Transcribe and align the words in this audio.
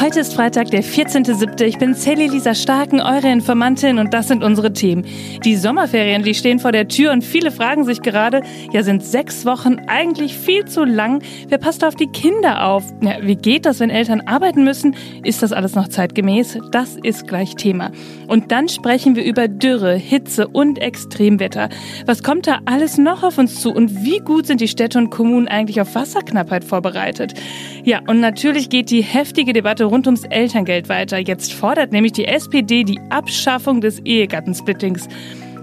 Heute 0.00 0.20
ist 0.20 0.34
Freitag, 0.34 0.70
der 0.70 0.84
14.07. 0.84 1.60
Ich 1.64 1.78
bin 1.78 1.92
Sally 1.92 2.28
Lisa 2.28 2.54
Starken, 2.54 3.00
eure 3.00 3.32
Informantin 3.32 3.98
und 3.98 4.14
das 4.14 4.28
sind 4.28 4.44
unsere 4.44 4.72
Themen. 4.72 5.04
Die 5.44 5.56
Sommerferien, 5.56 6.22
die 6.22 6.34
stehen 6.34 6.60
vor 6.60 6.70
der 6.70 6.86
Tür 6.86 7.10
und 7.10 7.24
viele 7.24 7.50
fragen 7.50 7.84
sich 7.84 8.00
gerade, 8.00 8.42
ja 8.70 8.84
sind 8.84 9.04
sechs 9.04 9.44
Wochen 9.44 9.80
eigentlich 9.88 10.38
viel 10.38 10.66
zu 10.66 10.84
lang? 10.84 11.20
Wer 11.48 11.58
passt 11.58 11.84
auf 11.84 11.96
die 11.96 12.06
Kinder 12.06 12.64
auf? 12.66 12.84
Ja, 13.00 13.16
wie 13.22 13.34
geht 13.34 13.66
das, 13.66 13.80
wenn 13.80 13.90
Eltern 13.90 14.20
arbeiten 14.20 14.62
müssen? 14.62 14.94
Ist 15.24 15.42
das 15.42 15.52
alles 15.52 15.74
noch 15.74 15.88
zeitgemäß? 15.88 16.60
Das 16.70 16.96
ist 17.02 17.26
gleich 17.26 17.56
Thema. 17.56 17.90
Und 18.28 18.52
dann 18.52 18.68
sprechen 18.68 19.16
wir 19.16 19.24
über 19.24 19.48
Dürre, 19.48 19.96
Hitze 19.96 20.46
und 20.46 20.78
Extremwetter. 20.78 21.70
Was 22.06 22.22
kommt 22.22 22.46
da 22.46 22.60
alles 22.66 22.98
noch 22.98 23.24
auf 23.24 23.36
uns 23.36 23.60
zu 23.60 23.72
und 23.72 24.04
wie 24.04 24.18
gut 24.18 24.46
sind 24.46 24.60
die 24.60 24.68
Städte 24.68 24.96
und 24.98 25.10
Kommunen 25.10 25.48
eigentlich 25.48 25.80
auf 25.80 25.96
Wasserknappheit 25.96 26.62
vorbereitet? 26.62 27.34
Ja, 27.82 28.00
und 28.06 28.20
natürlich 28.20 28.68
geht 28.68 28.90
die 28.90 29.02
heftige 29.02 29.52
Debatte 29.52 29.87
rund 29.88 30.06
ums 30.06 30.24
Elterngeld 30.24 30.88
weiter. 30.88 31.18
Jetzt 31.18 31.52
fordert 31.52 31.92
nämlich 31.92 32.12
die 32.12 32.26
SPD 32.26 32.84
die 32.84 33.00
Abschaffung 33.10 33.80
des 33.80 34.00
Ehegattensplittings. 34.00 35.08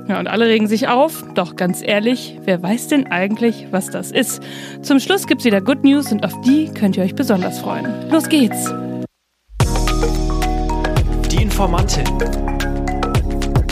Ja, 0.08 0.20
und 0.20 0.28
alle 0.28 0.46
regen 0.46 0.68
sich 0.68 0.88
auf. 0.88 1.24
Doch 1.34 1.56
ganz 1.56 1.82
ehrlich, 1.84 2.40
wer 2.44 2.62
weiß 2.62 2.90
denn 2.90 3.08
eigentlich, 3.08 3.68
was 3.72 3.90
das 3.90 4.12
ist? 4.12 4.42
Zum 4.82 5.00
Schluss 5.00 5.26
gibt's 5.26 5.46
wieder 5.46 5.62
Good 5.62 5.84
News 5.84 6.12
und 6.12 6.24
auf 6.24 6.40
die 6.42 6.72
könnt 6.74 6.98
ihr 6.98 7.04
euch 7.04 7.16
besonders 7.16 7.60
freuen. 7.60 7.88
Los 8.12 8.30
geht's! 8.30 8.72
Die 11.32 11.42
Informantin. 11.42 12.06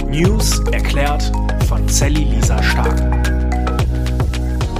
News 0.10 0.60
erklärt 0.72 1.32
von 1.68 1.88
Sally 1.88 2.24
Lisa 2.24 2.62
Stark. 2.62 3.23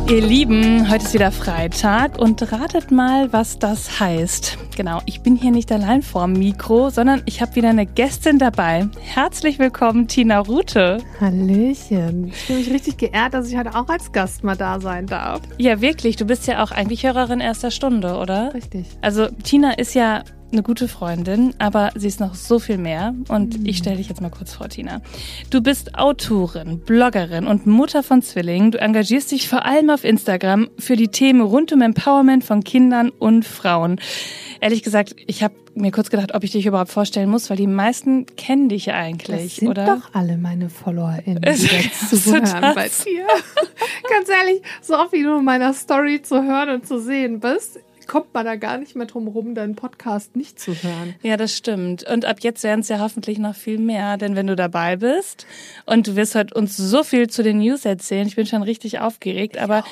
Ihr 0.10 0.22
Lieben, 0.22 0.92
heute 0.92 1.06
ist 1.06 1.14
wieder 1.14 1.32
Freitag 1.32 2.20
und 2.20 2.52
ratet 2.52 2.92
mal, 2.92 3.32
was 3.32 3.58
das 3.58 4.02
heißt. 4.02 4.58
Genau, 4.76 5.02
ich 5.06 5.22
bin 5.22 5.38
hier 5.38 5.52
nicht 5.52 5.72
allein 5.72 6.02
vorm 6.02 6.34
Mikro, 6.34 6.90
sondern 6.90 7.22
ich 7.26 7.42
habe 7.42 7.56
wieder 7.56 7.70
eine 7.70 7.86
Gästin 7.86 8.38
dabei. 8.38 8.90
Herzlich 9.00 9.60
willkommen, 9.60 10.10
Tina 10.10 10.40
Rute. 10.40 10.98
Hallöchen. 11.22 12.28
Ich 12.28 12.36
fühle 12.36 12.60
mich 12.60 12.72
richtig 12.72 12.98
geehrt, 12.98 13.34
dass 13.34 13.50
ich 13.50 13.58
heute 13.58 13.76
auch 13.76 13.88
als 13.88 14.12
Gast 14.12 14.44
mal 14.44 14.58
da 14.58 14.82
sein 14.82 15.08
darf. 15.08 15.42
Ja, 15.58 15.80
wirklich. 15.80 16.18
Du 16.18 16.26
bist 16.26 16.48
ja 16.48 16.62
auch 16.62 16.72
eigentlich 16.72 17.06
Hörerin 17.06 17.40
erster 17.40 17.72
Stunde, 17.72 18.18
oder? 18.18 18.54
Richtig. 18.54 18.86
Also 19.02 19.28
Tina 19.28 19.72
ist 19.72 19.96
ja 19.96 20.24
eine 20.54 20.64
gute 20.64 20.88
Freundin, 20.88 21.54
aber 21.60 21.92
sie 21.96 22.08
ist 22.08 22.20
noch 22.20 22.36
so 22.36 22.60
viel 22.60 22.78
mehr. 22.78 23.14
Und 23.28 23.60
mhm. 23.60 23.66
ich 23.66 23.80
stelle 23.80 23.98
dich 23.98 24.08
jetzt 24.08 24.22
mal 24.22 24.30
kurz 24.30 24.54
vor, 24.54 24.70
Tina. 24.70 25.02
Du 25.50 25.62
bist 25.62 25.96
Autorin, 25.96 26.80
Bloggerin 26.80 27.48
und 27.48 27.66
Mutter 27.66 28.04
von 28.04 28.22
Zwillingen. 28.22 28.72
Du 28.72 28.80
engagierst 28.80 29.32
dich 29.32 29.50
vor 29.50 29.66
allem 29.66 29.90
auf 29.90 30.04
Instagram 30.04 30.70
für 30.78 30.96
die 30.96 31.10
Themen 31.10 31.42
rund 31.42 31.74
um 31.74 31.82
Empowerment 31.82 32.44
von 32.44 32.64
Kindern 32.64 33.10
und 33.10 33.46
Frauen. 33.46 34.00
Ehrlich 34.62 34.84
gesagt, 34.84 35.16
ich 35.28 35.44
habe 35.44 35.56
mir 35.76 35.92
kurz 35.92 36.10
gedacht, 36.10 36.34
ob 36.36 36.44
ich 36.44 36.52
dich 36.52 36.66
überhaupt 36.66 36.92
vorstellen 36.92 37.30
muss, 37.30 37.50
weil 37.50 37.58
die 37.58 37.68
meisten 37.68 38.26
kennen 38.36 38.70
dich 38.70 38.86
ja 38.86 38.96
eigentlich, 38.96 39.44
das 39.44 39.56
sind 39.58 39.70
oder? 39.70 39.86
doch 39.86 40.14
alle 40.14 40.38
meine 40.38 40.70
FollowerInnen, 40.70 41.42
die 41.42 41.50
jetzt 41.66 42.10
zuhören 42.10 42.74
bei 42.76 42.90
dir. 42.90 43.26
Ganz 44.10 44.30
ehrlich, 44.30 44.62
so 44.82 44.96
oft 44.96 45.14
wie 45.14 45.24
du 45.24 45.40
in 45.40 45.46
meiner 45.46 45.74
Story 45.74 46.22
zu 46.22 46.44
hören 46.44 46.70
und 46.70 46.88
zu 46.88 47.02
sehen 47.02 47.40
bist, 47.40 47.80
kommt 48.08 48.34
man 48.34 48.46
da 48.46 48.56
gar 48.56 48.78
nicht 48.78 48.96
mehr 48.96 49.06
drum 49.06 49.28
rum, 49.28 49.56
deinen 49.56 49.76
Podcast 49.76 50.36
nicht 50.36 50.60
zu 50.60 50.74
hören. 50.74 51.16
Ja, 51.22 51.38
das 51.38 51.56
stimmt. 51.56 52.04
Und 52.10 52.26
ab 52.26 52.38
jetzt 52.42 52.64
werden 52.64 52.82
es 52.82 52.90
ja 52.90 53.00
hoffentlich 53.00 53.40
noch 53.40 53.56
viel 53.56 53.78
mehr, 53.78 54.18
denn 54.18 54.36
wenn 54.36 54.48
du 54.48 54.56
dabei 54.56 54.98
bist 54.98 55.46
und 55.86 56.08
du 56.08 56.16
wirst 56.16 56.36
heute 56.36 56.54
uns 56.54 56.78
so 56.78 57.04
viel 57.04 57.30
zu 57.30 57.44
den 57.44 57.60
News 57.60 57.86
erzählen, 57.86 58.28
ich 58.28 58.36
bin 58.36 58.46
schon 58.46 58.64
richtig 58.64 59.00
aufgeregt, 59.00 59.58
aber 59.58 59.84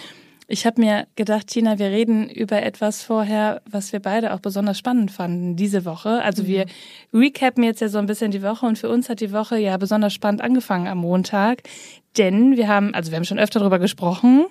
ich 0.52 0.66
habe 0.66 0.82
mir 0.82 1.08
gedacht, 1.16 1.48
Tina, 1.48 1.80
wir 1.80 1.88
reden 1.88 2.30
über 2.30 2.62
etwas 2.62 3.04
vorher, 3.04 3.62
was 3.66 3.94
wir 3.94 4.02
beide 4.02 4.34
auch 4.34 4.42
besonders 4.42 4.78
spannend 4.78 5.10
fanden 5.10 5.56
diese 5.56 5.86
Woche. 5.86 6.22
Also 6.22 6.46
wir 6.46 6.66
recappen 7.14 7.64
jetzt 7.64 7.80
ja 7.80 7.88
so 7.88 8.00
ein 8.00 8.06
bisschen 8.06 8.32
die 8.32 8.44
Woche 8.44 8.66
und 8.66 8.78
für 8.78 8.90
uns 8.90 9.08
hat 9.08 9.22
die 9.22 9.32
Woche 9.32 9.58
ja 9.58 9.78
besonders 9.78 10.14
spannend 10.14 10.42
angefangen 10.42 10.88
am 10.88 10.98
Montag, 10.98 11.64
denn 12.18 12.58
wir 12.58 12.68
haben, 12.68 12.94
also 12.94 13.12
wir 13.12 13.16
haben 13.16 13.24
schon 13.24 13.40
öfter 13.40 13.60
darüber 13.60 13.80
gesprochen, 13.80 14.46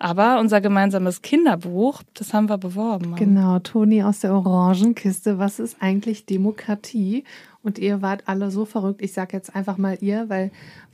aber 0.00 0.40
unser 0.40 0.62
gemeinsames 0.62 1.20
Kinderbuch, 1.20 2.02
das 2.14 2.32
haben 2.32 2.48
wir 2.48 2.56
beworben. 2.56 3.14
Genau, 3.16 3.58
Toni 3.58 4.02
aus 4.02 4.20
der 4.20 4.32
Orangenkiste. 4.32 5.38
Was 5.38 5.60
ist 5.60 5.76
eigentlich 5.80 6.24
Demokratie? 6.24 7.24
Und 7.62 7.78
ihr 7.78 8.00
wart 8.00 8.22
alle 8.24 8.50
so 8.50 8.64
verrückt. 8.64 9.02
Ich 9.02 9.12
sage 9.12 9.36
jetzt 9.36 9.54
einfach 9.54 9.76
mal 9.76 9.98
ihr, 10.00 10.30
weil 10.30 10.52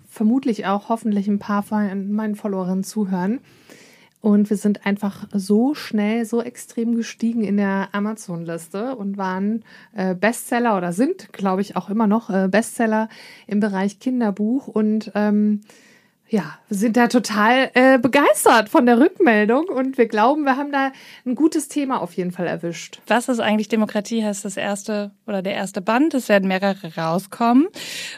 vermutlich 0.08 0.66
auch 0.66 0.88
hoffentlich 0.88 1.28
ein 1.28 1.38
paar 1.38 1.62
von 1.62 2.10
meinen 2.10 2.34
Followerinnen 2.34 2.82
zuhören. 2.82 3.38
Und 4.22 4.50
wir 4.50 4.56
sind 4.56 4.84
einfach 4.86 5.28
so 5.32 5.74
schnell, 5.74 6.24
so 6.24 6.42
extrem 6.42 6.96
gestiegen 6.96 7.44
in 7.44 7.58
der 7.58 7.90
Amazon-Liste 7.92 8.96
und 8.96 9.16
waren 9.16 9.62
äh, 9.94 10.16
Bestseller 10.16 10.76
oder 10.76 10.92
sind, 10.92 11.32
glaube 11.32 11.60
ich, 11.60 11.76
auch 11.76 11.90
immer 11.90 12.08
noch 12.08 12.28
äh, 12.28 12.48
Bestseller 12.50 13.08
im 13.46 13.60
Bereich 13.60 14.00
Kinderbuch. 14.00 14.66
Und 14.66 15.12
ähm, 15.14 15.60
ja, 16.28 16.58
wir 16.68 16.76
sind 16.76 16.96
da 16.96 17.06
total 17.06 17.70
äh, 17.74 17.98
begeistert 17.98 18.68
von 18.68 18.84
der 18.84 18.98
Rückmeldung 18.98 19.66
und 19.68 19.96
wir 19.96 20.08
glauben, 20.08 20.42
wir 20.42 20.56
haben 20.56 20.72
da 20.72 20.90
ein 21.24 21.36
gutes 21.36 21.68
Thema 21.68 22.00
auf 22.00 22.14
jeden 22.14 22.32
Fall 22.32 22.48
erwischt. 22.48 23.00
Was 23.06 23.28
ist 23.28 23.38
eigentlich 23.38 23.68
Demokratie? 23.68 24.24
Heißt 24.24 24.44
das 24.44 24.56
erste 24.56 25.12
oder 25.26 25.40
der 25.40 25.54
erste 25.54 25.80
Band? 25.80 26.14
Es 26.14 26.28
werden 26.28 26.48
mehrere 26.48 26.96
rauskommen. 26.96 27.68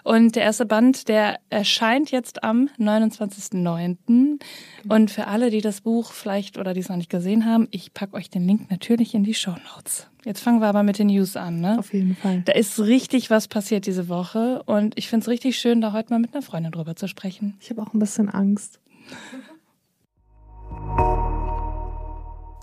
Und 0.04 0.36
der 0.36 0.44
erste 0.44 0.64
Band, 0.64 1.08
der 1.08 1.38
erscheint 1.50 2.10
jetzt 2.10 2.42
am 2.44 2.70
29.09. 2.78 4.40
Und 4.88 5.10
für 5.10 5.26
alle, 5.26 5.50
die 5.50 5.60
das 5.60 5.82
Buch 5.82 6.12
vielleicht 6.12 6.56
oder 6.56 6.72
die 6.72 6.80
es 6.80 6.88
noch 6.88 6.96
nicht 6.96 7.10
gesehen 7.10 7.44
haben, 7.44 7.68
ich 7.72 7.92
packe 7.92 8.14
euch 8.14 8.30
den 8.30 8.46
Link 8.46 8.70
natürlich 8.70 9.14
in 9.14 9.24
die 9.24 9.34
Show 9.34 9.54
Notes. 9.74 10.08
Jetzt 10.28 10.40
fangen 10.40 10.60
wir 10.60 10.66
aber 10.66 10.82
mit 10.82 10.98
den 10.98 11.06
News 11.06 11.36
an, 11.36 11.62
ne? 11.62 11.78
Auf 11.78 11.94
jeden 11.94 12.14
Fall. 12.14 12.42
Da 12.44 12.52
ist 12.52 12.78
richtig 12.80 13.30
was 13.30 13.48
passiert 13.48 13.86
diese 13.86 14.10
Woche 14.10 14.62
und 14.66 14.92
ich 14.98 15.08
finde 15.08 15.24
es 15.24 15.28
richtig 15.30 15.56
schön, 15.58 15.80
da 15.80 15.94
heute 15.94 16.12
mal 16.12 16.18
mit 16.18 16.34
einer 16.34 16.42
Freundin 16.42 16.70
drüber 16.70 16.96
zu 16.96 17.08
sprechen. 17.08 17.56
Ich 17.62 17.70
habe 17.70 17.80
auch 17.80 17.94
ein 17.94 17.98
bisschen 17.98 18.28
Angst. 18.28 18.78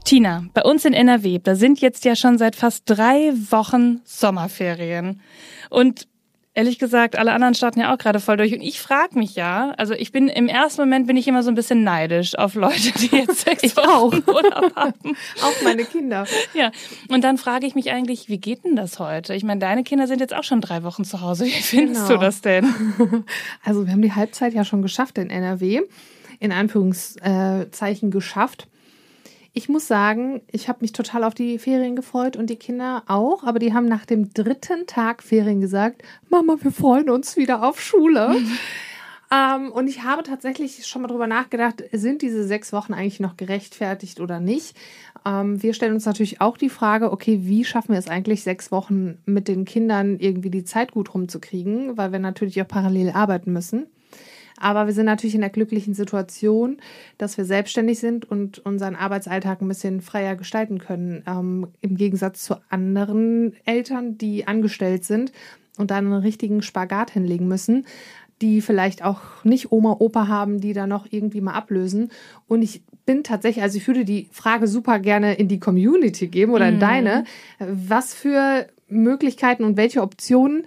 Tina, 0.04 0.46
bei 0.54 0.62
uns 0.62 0.86
in 0.86 0.94
NRW, 0.94 1.40
da 1.40 1.56
sind 1.56 1.82
jetzt 1.82 2.06
ja 2.06 2.16
schon 2.16 2.38
seit 2.38 2.56
fast 2.56 2.84
drei 2.86 3.34
Wochen 3.50 4.02
Sommerferien. 4.04 5.20
Und 5.72 6.08
ehrlich 6.56 6.80
gesagt, 6.80 7.18
alle 7.18 7.34
anderen 7.34 7.54
starten 7.54 7.80
ja 7.82 7.94
auch 7.94 7.98
gerade 7.98 8.20
voll 8.20 8.38
durch. 8.38 8.54
Und 8.54 8.62
ich 8.62 8.80
frage 8.82 9.20
mich 9.20 9.36
ja, 9.36 9.72
also 9.78 9.94
ich 9.94 10.12
bin 10.12 10.28
im 10.30 10.48
ersten 10.48 10.82
Moment 10.82 11.06
bin 11.06 11.18
ich 11.18 11.28
immer 11.28 11.44
so 11.44 11.52
ein 11.52 11.56
bisschen 11.56 11.84
neidisch 11.84 12.36
auf 12.36 12.56
Leute, 12.56 12.92
die 12.94 13.16
jetzt 13.16 13.42
sechs 13.46 13.62
ich 13.62 13.78
Wochen 13.78 13.88
auch. 13.90 14.12
Urlaub 14.34 14.76
haben. 14.76 14.94
auch 15.44 15.62
meine 15.64 15.84
Kinder. 15.84 16.26
Ja. 16.54 16.72
Und 17.10 17.24
dann 17.24 17.38
frage 17.38 17.68
ich 17.68 17.76
mich 17.76 17.92
eigentlich, 17.92 18.30
wie 18.30 18.38
geht 18.40 18.64
denn 18.64 18.76
das 18.76 18.98
heute? 19.00 19.36
Ich 19.36 19.44
meine, 19.44 19.60
deine 19.60 19.84
Kinder 19.84 20.08
sind 20.08 20.20
jetzt 20.22 20.34
auch 20.34 20.44
schon 20.44 20.62
drei 20.62 20.82
Wochen 20.84 21.04
zu 21.06 21.22
Hause. 21.22 21.46
Wie 21.46 21.50
findest 21.52 22.08
Genau. 22.08 22.20
du 22.20 22.26
das 22.26 22.42
denn? 22.42 23.26
Also 23.64 23.86
wir 23.86 23.92
haben 23.94 24.02
die 24.02 24.14
Halbzeit 24.14 24.54
ja 24.54 24.64
schon 24.66 24.82
geschafft 24.82 25.18
in 25.18 25.30
NRW, 25.30 25.82
in 26.40 26.52
Anführungszeichen 26.52 28.12
geschafft. 28.12 28.68
Ich 29.58 29.70
muss 29.70 29.88
sagen, 29.88 30.42
ich 30.52 30.68
habe 30.68 30.80
mich 30.82 30.92
total 30.92 31.24
auf 31.24 31.34
die 31.34 31.58
Ferien 31.60 31.96
gefreut 31.96 32.36
und 32.36 32.50
die 32.50 32.58
Kinder 32.58 33.04
auch, 33.08 33.46
aber 33.46 33.58
die 33.58 33.74
haben 33.74 33.88
nach 33.88 34.06
dem 34.06 34.34
dritten 34.34 34.86
Tag 34.86 35.24
Ferien 35.24 35.62
gesagt, 35.62 36.04
Mama, 36.30 36.58
wir 36.60 36.74
freuen 36.74 37.10
uns 37.10 37.38
wieder 37.38 37.64
auf 37.64 37.80
Schule. 37.80 38.36
Ähm, 39.32 39.72
und 39.72 39.88
ich 39.88 40.04
habe 40.04 40.22
tatsächlich 40.22 40.86
schon 40.86 41.02
mal 41.02 41.08
drüber 41.08 41.26
nachgedacht, 41.26 41.84
sind 41.92 42.22
diese 42.22 42.44
sechs 42.44 42.72
Wochen 42.74 42.94
eigentlich 42.94 43.20
noch 43.20 43.38
gerechtfertigt 43.38 44.20
oder 44.20 44.40
nicht? 44.40 44.78
Ähm, 45.26 45.64
wir 45.64 45.74
stellen 45.74 45.94
uns 45.94 46.06
natürlich 46.06 46.42
auch 46.42 46.58
die 46.58 46.70
Frage, 46.70 47.12
okay, 47.12 47.40
wie 47.42 47.66
schaffen 47.66 47.94
wir 47.94 48.00
es 48.00 48.08
eigentlich, 48.08 48.44
sechs 48.44 48.72
Wochen 48.72 49.18
mit 49.26 49.48
den 49.48 49.66
Kindern 49.66 50.20
irgendwie 50.20 50.52
die 50.52 50.64
Zeit 50.64 50.92
gut 50.92 51.14
rumzukriegen, 51.14 51.98
weil 51.98 52.12
wir 52.12 52.20
natürlich 52.20 52.62
auch 52.62 52.68
parallel 52.68 53.10
arbeiten 53.12 53.52
müssen. 53.52 53.88
Aber 54.58 54.86
wir 54.86 54.94
sind 54.94 55.06
natürlich 55.06 55.36
in 55.36 55.42
der 55.42 55.50
glücklichen 55.50 55.94
Situation, 55.94 56.78
dass 57.18 57.38
wir 57.38 57.46
selbstständig 57.46 58.00
sind 58.00 58.30
und 58.30 58.60
unseren 58.60 58.96
Arbeitsalltag 58.96 59.62
ein 59.62 59.68
bisschen 59.68 60.02
freier 60.02 60.36
gestalten 60.36 60.80
können. 60.80 61.24
Ähm, 61.28 61.68
Im 61.82 61.98
Gegensatz 61.98 62.44
zu 62.44 62.56
anderen 62.70 63.54
Eltern, 63.66 64.18
die 64.18 64.48
angestellt 64.48 65.04
sind 65.04 65.32
und 65.78 65.92
dann 65.92 66.06
einen 66.06 66.22
richtigen 66.22 66.62
Spagat 66.62 67.12
hinlegen 67.12 67.48
müssen, 67.48 67.86
die 68.42 68.62
vielleicht 68.62 69.04
auch 69.04 69.44
nicht 69.44 69.72
Oma, 69.72 69.98
Opa 70.00 70.28
haben, 70.28 70.60
die 70.60 70.74
da 70.74 70.88
noch 70.88 71.08
irgendwie 71.10 71.42
mal 71.42 71.54
ablösen. 71.54 72.12
Und 72.48 72.62
ich 72.62 72.84
bin 73.06 73.24
tatsächlich, 73.24 73.64
also 73.64 73.78
ich 73.78 73.88
würde 73.88 74.04
die 74.04 74.30
Frage 74.32 74.68
super 74.68 75.00
gerne 75.00 75.36
in 75.36 75.48
die 75.48 75.60
Community 75.60 76.28
geben 76.28 76.54
oder 76.54 76.68
in 76.68 76.80
deine, 76.80 77.24
was 77.60 78.14
für 78.14 78.68
Möglichkeiten 78.88 79.64
und 79.64 79.78
welche 79.78 80.02
Optionen 80.02 80.66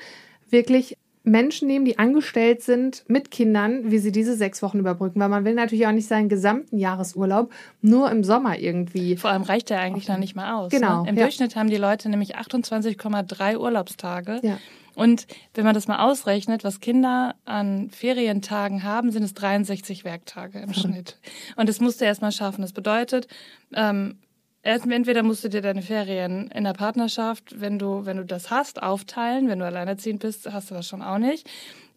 wirklich 0.51 0.97
Menschen 1.31 1.69
nehmen, 1.69 1.85
die 1.85 1.99
angestellt 1.99 2.63
sind 2.63 3.05
mit 3.09 3.31
Kindern, 3.31 3.91
wie 3.91 3.99
sie 3.99 4.13
diese 4.13 4.35
sechs 4.35 4.63
Wochen 4.63 4.79
überbrücken. 4.79 5.21
Weil 5.21 5.29
man 5.29 5.45
will 5.45 5.55
natürlich 5.55 5.87
auch 5.87 5.93
nicht 5.93 6.09
seinen 6.09 6.29
gesamten 6.29 6.79
Jahresurlaub 6.79 7.51
nur 7.81 8.11
im 8.11 8.25
Sommer 8.25 8.59
irgendwie. 8.59 9.17
Vor 9.17 9.31
allem 9.31 9.43
reicht 9.43 9.71
der 9.71 9.81
eigentlich 9.81 10.09
noch 10.09 10.19
nicht 10.19 10.35
mal 10.35 10.55
aus. 10.55 10.71
Genau, 10.71 10.89
Ne? 11.03 11.11
Im 11.11 11.17
ja. 11.17 11.25
Durchschnitt 11.25 11.57
haben 11.57 11.71
die 11.71 11.77
Leute 11.77 12.09
nämlich 12.09 12.37
28,3 12.37 13.59
Urlaubstage. 13.59 14.41
Ja. 14.43 14.59
Und 14.95 15.29
wenn 15.55 15.65
man 15.65 15.75
das 15.75 15.87
mal 15.87 16.01
ausrechnet, 16.01 16.65
was 16.65 16.81
Kinder 16.81 17.37
an 17.45 17.89
Ferientagen 17.91 18.83
haben, 18.83 19.13
sind 19.13 19.23
es 19.23 19.33
63 19.35 20.05
Werktage 20.05 20.59
im 20.59 20.75
Schnitt. 20.75 21.19
Und 21.55 21.69
das 21.69 21.81
musst 21.81 22.01
du 22.01 22.05
erst 22.05 22.21
mal 22.21 22.33
schaffen. 22.33 22.63
Das 22.63 22.73
bedeutet, 22.73 23.29
ähm, 23.75 24.19
entweder 24.69 25.23
musst 25.23 25.45
du 25.45 25.49
dir 25.49 25.63
deine 25.63 25.83
Ferien 25.83 26.51
in 26.51 26.65
der 26.65 26.75
Partnerschaft, 26.75 27.61
wenn 27.61 27.79
du, 27.79 28.05
wenn 28.05 28.19
du 28.19 28.25
das 28.25 28.51
hast, 28.51 28.83
aufteilen. 28.83 29.49
Wenn 29.49 29.59
du 29.59 29.65
alleinerziehend 29.65 30.21
bist, 30.21 30.51
hast 30.53 30.71
du 30.71 30.75
das 30.75 30.87
schon 30.87 31.03
auch 31.03 31.19
nicht. 31.19 31.49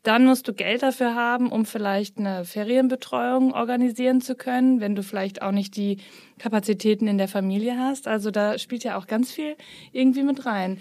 Dann 0.03 0.25
musst 0.25 0.47
du 0.47 0.53
Geld 0.53 0.81
dafür 0.81 1.13
haben, 1.13 1.51
um 1.51 1.65
vielleicht 1.65 2.18
eine 2.18 2.44
Ferienbetreuung 2.44 3.53
organisieren 3.53 4.19
zu 4.19 4.35
können, 4.35 4.79
wenn 4.79 4.95
du 4.95 5.03
vielleicht 5.03 5.41
auch 5.44 5.51
nicht 5.51 5.75
die 5.75 5.97
Kapazitäten 6.39 7.07
in 7.07 7.19
der 7.19 7.27
Familie 7.27 7.77
hast. 7.77 8.07
Also 8.07 8.31
da 8.31 8.57
spielt 8.57 8.83
ja 8.83 8.97
auch 8.97 9.06
ganz 9.06 9.31
viel 9.31 9.56
irgendwie 9.91 10.23
mit 10.23 10.45
rein. 10.45 10.79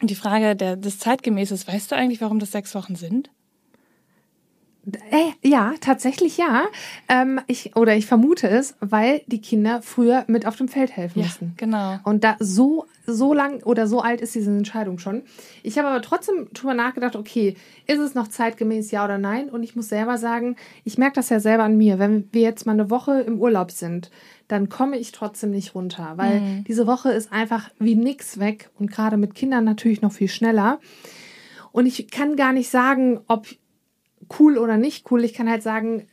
Die 0.00 0.14
Frage 0.14 0.56
der, 0.56 0.76
des 0.76 0.98
Zeitgemäßes, 0.98 1.68
weißt 1.68 1.92
du 1.92 1.96
eigentlich, 1.96 2.22
warum 2.22 2.38
das 2.38 2.52
sechs 2.52 2.74
Wochen 2.74 2.94
sind? 2.94 3.30
Äh, 5.10 5.32
ja, 5.46 5.74
tatsächlich 5.80 6.38
ja. 6.38 6.64
Ähm, 7.08 7.40
ich, 7.46 7.76
oder 7.76 7.96
ich 7.96 8.06
vermute 8.06 8.48
es, 8.48 8.76
weil 8.80 9.22
die 9.26 9.40
Kinder 9.40 9.82
früher 9.82 10.24
mit 10.26 10.46
auf 10.46 10.56
dem 10.56 10.68
Feld 10.68 10.96
helfen 10.96 11.20
ja, 11.20 11.26
mussten. 11.26 11.54
Genau. 11.58 11.98
Und 12.04 12.24
da 12.24 12.36
so, 12.38 12.86
so 13.06 13.34
lang 13.34 13.62
oder 13.62 13.86
so 13.86 14.00
alt 14.00 14.20
ist 14.22 14.34
diese 14.34 14.50
Entscheidung 14.50 14.98
schon. 14.98 15.22
Ich 15.62 15.78
habe 15.78 15.88
aber 15.88 16.00
trotzdem 16.00 16.48
drüber 16.54 16.74
nachgedacht, 16.74 17.14
okay, 17.14 17.56
ist 17.86 17.98
es 17.98 18.14
noch 18.14 18.28
zeitgemäß, 18.28 18.90
ja 18.90 19.04
oder 19.04 19.18
nein? 19.18 19.50
Und 19.50 19.62
ich 19.62 19.76
muss 19.76 19.88
selber 19.88 20.16
sagen, 20.16 20.56
ich 20.84 20.96
merke 20.96 21.16
das 21.16 21.28
ja 21.28 21.40
selber 21.40 21.64
an 21.64 21.76
mir. 21.76 21.98
Wenn 21.98 22.28
wir 22.32 22.42
jetzt 22.42 22.64
mal 22.64 22.72
eine 22.72 22.88
Woche 22.90 23.20
im 23.20 23.38
Urlaub 23.38 23.70
sind, 23.70 24.10
dann 24.48 24.68
komme 24.70 24.98
ich 24.98 25.12
trotzdem 25.12 25.50
nicht 25.50 25.74
runter, 25.74 26.14
weil 26.16 26.40
mhm. 26.40 26.64
diese 26.64 26.86
Woche 26.86 27.12
ist 27.12 27.32
einfach 27.32 27.70
wie 27.78 27.94
nix 27.94 28.40
weg 28.40 28.70
und 28.78 28.90
gerade 28.90 29.16
mit 29.16 29.34
Kindern 29.34 29.64
natürlich 29.64 30.00
noch 30.00 30.12
viel 30.12 30.28
schneller. 30.28 30.80
Und 31.70 31.86
ich 31.86 32.10
kann 32.10 32.34
gar 32.34 32.52
nicht 32.52 32.68
sagen, 32.70 33.20
ob 33.28 33.46
cool 34.38 34.58
oder 34.58 34.76
nicht 34.76 35.10
cool. 35.10 35.24
Ich 35.24 35.34
kann 35.34 35.48
halt 35.50 35.62
sagen, 35.62 36.06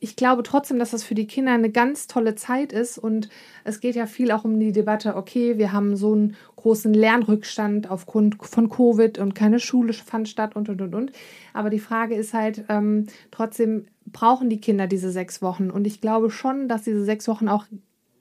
ich 0.00 0.16
glaube 0.16 0.42
trotzdem, 0.42 0.78
dass 0.78 0.90
das 0.90 1.04
für 1.04 1.14
die 1.14 1.26
Kinder 1.26 1.52
eine 1.52 1.70
ganz 1.70 2.08
tolle 2.08 2.34
Zeit 2.34 2.72
ist 2.72 2.98
und 2.98 3.28
es 3.62 3.80
geht 3.80 3.94
ja 3.94 4.06
viel 4.06 4.32
auch 4.32 4.44
um 4.44 4.58
die 4.58 4.72
Debatte, 4.72 5.14
okay, 5.14 5.56
wir 5.56 5.72
haben 5.72 5.94
so 5.94 6.12
einen 6.12 6.36
großen 6.56 6.92
Lernrückstand 6.92 7.88
aufgrund 7.88 8.44
von 8.44 8.68
Covid 8.68 9.18
und 9.18 9.34
keine 9.34 9.60
Schule 9.60 9.92
fand 9.92 10.28
statt 10.28 10.56
und 10.56 10.68
und 10.68 10.80
und 10.80 10.94
und. 10.94 11.12
Aber 11.52 11.70
die 11.70 11.78
Frage 11.78 12.16
ist 12.16 12.34
halt, 12.34 12.64
ähm, 12.68 13.06
trotzdem 13.30 13.86
brauchen 14.06 14.50
die 14.50 14.60
Kinder 14.60 14.88
diese 14.88 15.10
sechs 15.10 15.42
Wochen 15.42 15.70
und 15.70 15.86
ich 15.86 16.00
glaube 16.00 16.30
schon, 16.30 16.68
dass 16.68 16.82
diese 16.82 17.04
sechs 17.04 17.28
Wochen 17.28 17.48
auch 17.48 17.66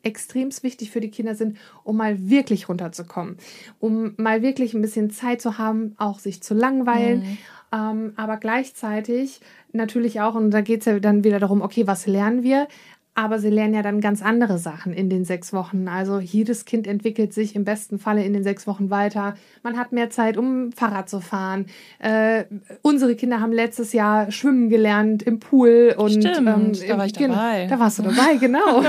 extremst 0.03 0.63
wichtig 0.63 0.91
für 0.91 1.01
die 1.01 1.09
Kinder 1.09 1.33
sind, 1.33 1.57
um 1.83 1.97
mal 1.97 2.29
wirklich 2.29 2.69
runterzukommen, 2.69 3.37
um 3.79 4.13
mal 4.17 4.41
wirklich 4.41 4.73
ein 4.73 4.81
bisschen 4.81 5.09
Zeit 5.09 5.41
zu 5.41 5.57
haben, 5.57 5.95
auch 5.97 6.19
sich 6.19 6.43
zu 6.43 6.53
langweilen. 6.53 7.21
Mhm 7.21 7.37
ähm, 7.73 8.13
aber 8.15 8.37
gleichzeitig 8.37 9.41
natürlich 9.71 10.21
auch, 10.21 10.35
und 10.35 10.51
da 10.51 10.61
geht 10.61 10.81
es 10.81 10.85
ja 10.85 10.99
dann 10.99 11.23
wieder 11.23 11.39
darum, 11.39 11.61
okay, 11.61 11.87
was 11.87 12.07
lernen 12.07 12.43
wir? 12.43 12.67
Aber 13.13 13.39
sie 13.39 13.49
lernen 13.49 13.73
ja 13.73 13.81
dann 13.81 13.99
ganz 13.99 14.21
andere 14.21 14.59
Sachen 14.59 14.93
in 14.93 15.09
den 15.09 15.25
sechs 15.25 15.51
Wochen. 15.51 15.87
Also 15.87 16.19
jedes 16.19 16.65
Kind 16.65 16.85
entwickelt 16.85 17.33
sich 17.33 17.55
im 17.55 17.63
besten 17.63 17.97
Falle 17.97 18.23
in 18.23 18.31
den 18.31 18.43
sechs 18.43 18.67
Wochen 18.67 18.91
weiter. 18.91 19.33
Man 19.63 19.75
hat 19.75 19.91
mehr 19.91 20.11
Zeit, 20.11 20.37
um 20.37 20.71
Fahrrad 20.71 21.09
zu 21.09 21.19
fahren. 21.19 21.65
Äh, 21.97 22.43
unsere 22.83 23.15
Kinder 23.15 23.41
haben 23.41 23.51
letztes 23.51 23.91
Jahr 23.91 24.29
schwimmen 24.29 24.69
gelernt 24.69 25.23
im 25.23 25.39
Pool 25.39 25.95
und 25.97 26.11
Stimmt, 26.11 26.37
ähm, 26.37 26.71
da 26.87 26.97
war 26.99 27.05
ich 27.07 27.13
dabei. 27.13 27.65
Da 27.65 27.79
warst 27.79 27.97
du 27.97 28.03
dabei, 28.03 28.35
genau. 28.39 28.83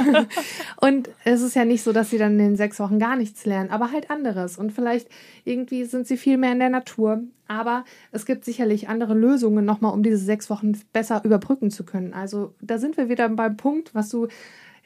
und 0.82 1.08
es 1.25 1.40
ist 1.40 1.56
ja 1.56 1.64
nicht 1.64 1.82
so, 1.82 1.94
dass 1.94 2.10
sie 2.10 2.19
dann 2.19 2.32
in 2.32 2.38
den 2.38 2.56
sechs 2.56 2.78
Wochen 2.80 2.98
gar 2.98 3.16
nichts 3.16 3.46
lernen, 3.46 3.70
aber 3.70 3.92
halt 3.92 4.10
anderes. 4.10 4.58
Und 4.58 4.75
vielleicht 4.75 5.08
irgendwie 5.46 5.84
sind 5.84 6.06
sie 6.06 6.19
viel 6.19 6.36
mehr 6.36 6.52
in 6.52 6.58
der 6.58 6.69
Natur. 6.69 7.22
Aber 7.48 7.84
es 8.12 8.26
gibt 8.26 8.44
sicherlich 8.44 8.88
andere 8.88 9.14
Lösungen 9.14 9.64
nochmal, 9.64 9.92
um 9.92 10.02
diese 10.02 10.18
sechs 10.18 10.50
Wochen 10.50 10.78
besser 10.92 11.22
überbrücken 11.24 11.70
zu 11.70 11.84
können. 11.84 12.12
Also 12.12 12.54
da 12.60 12.78
sind 12.78 12.96
wir 12.96 13.08
wieder 13.08 13.28
beim 13.28 13.56
Punkt, 13.56 13.94
was 13.94 14.10
du 14.10 14.28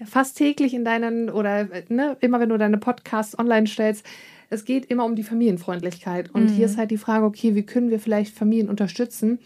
fast 0.04 0.38
täglich 0.38 0.74
in 0.74 0.84
deinen 0.84 1.28
oder 1.28 1.68
ne, 1.88 2.16
immer 2.20 2.40
wenn 2.40 2.48
du 2.48 2.58
deine 2.58 2.78
Podcasts 2.78 3.38
online 3.38 3.66
stellst, 3.66 4.06
es 4.50 4.64
geht 4.64 4.86
immer 4.86 5.04
um 5.04 5.16
die 5.16 5.22
Familienfreundlichkeit. 5.22 6.30
Und 6.32 6.44
mhm. 6.44 6.54
hier 6.54 6.66
ist 6.66 6.76
halt 6.76 6.90
die 6.90 6.98
Frage, 6.98 7.24
okay, 7.24 7.54
wie 7.54 7.62
können 7.62 7.90
wir 7.90 7.98
vielleicht 7.98 8.36
Familien 8.36 8.68
unterstützen, 8.68 9.38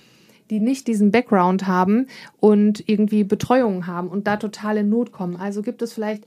die 0.51 0.61
nicht 0.61 0.87
diesen 0.87 1.11
Background 1.11 1.67
haben 1.67 2.07
und 2.41 2.89
irgendwie 2.89 3.25
Betreuung 3.25 3.87
haben 3.87 4.09
und 4.09 4.27
da 4.27 4.37
total 4.37 4.79
in 4.79 4.89
Not 4.89 5.13
kommen. 5.13 5.37
Also 5.37 5.63
gibt 5.63 5.83
es 5.83 5.93
vielleicht 5.93 6.25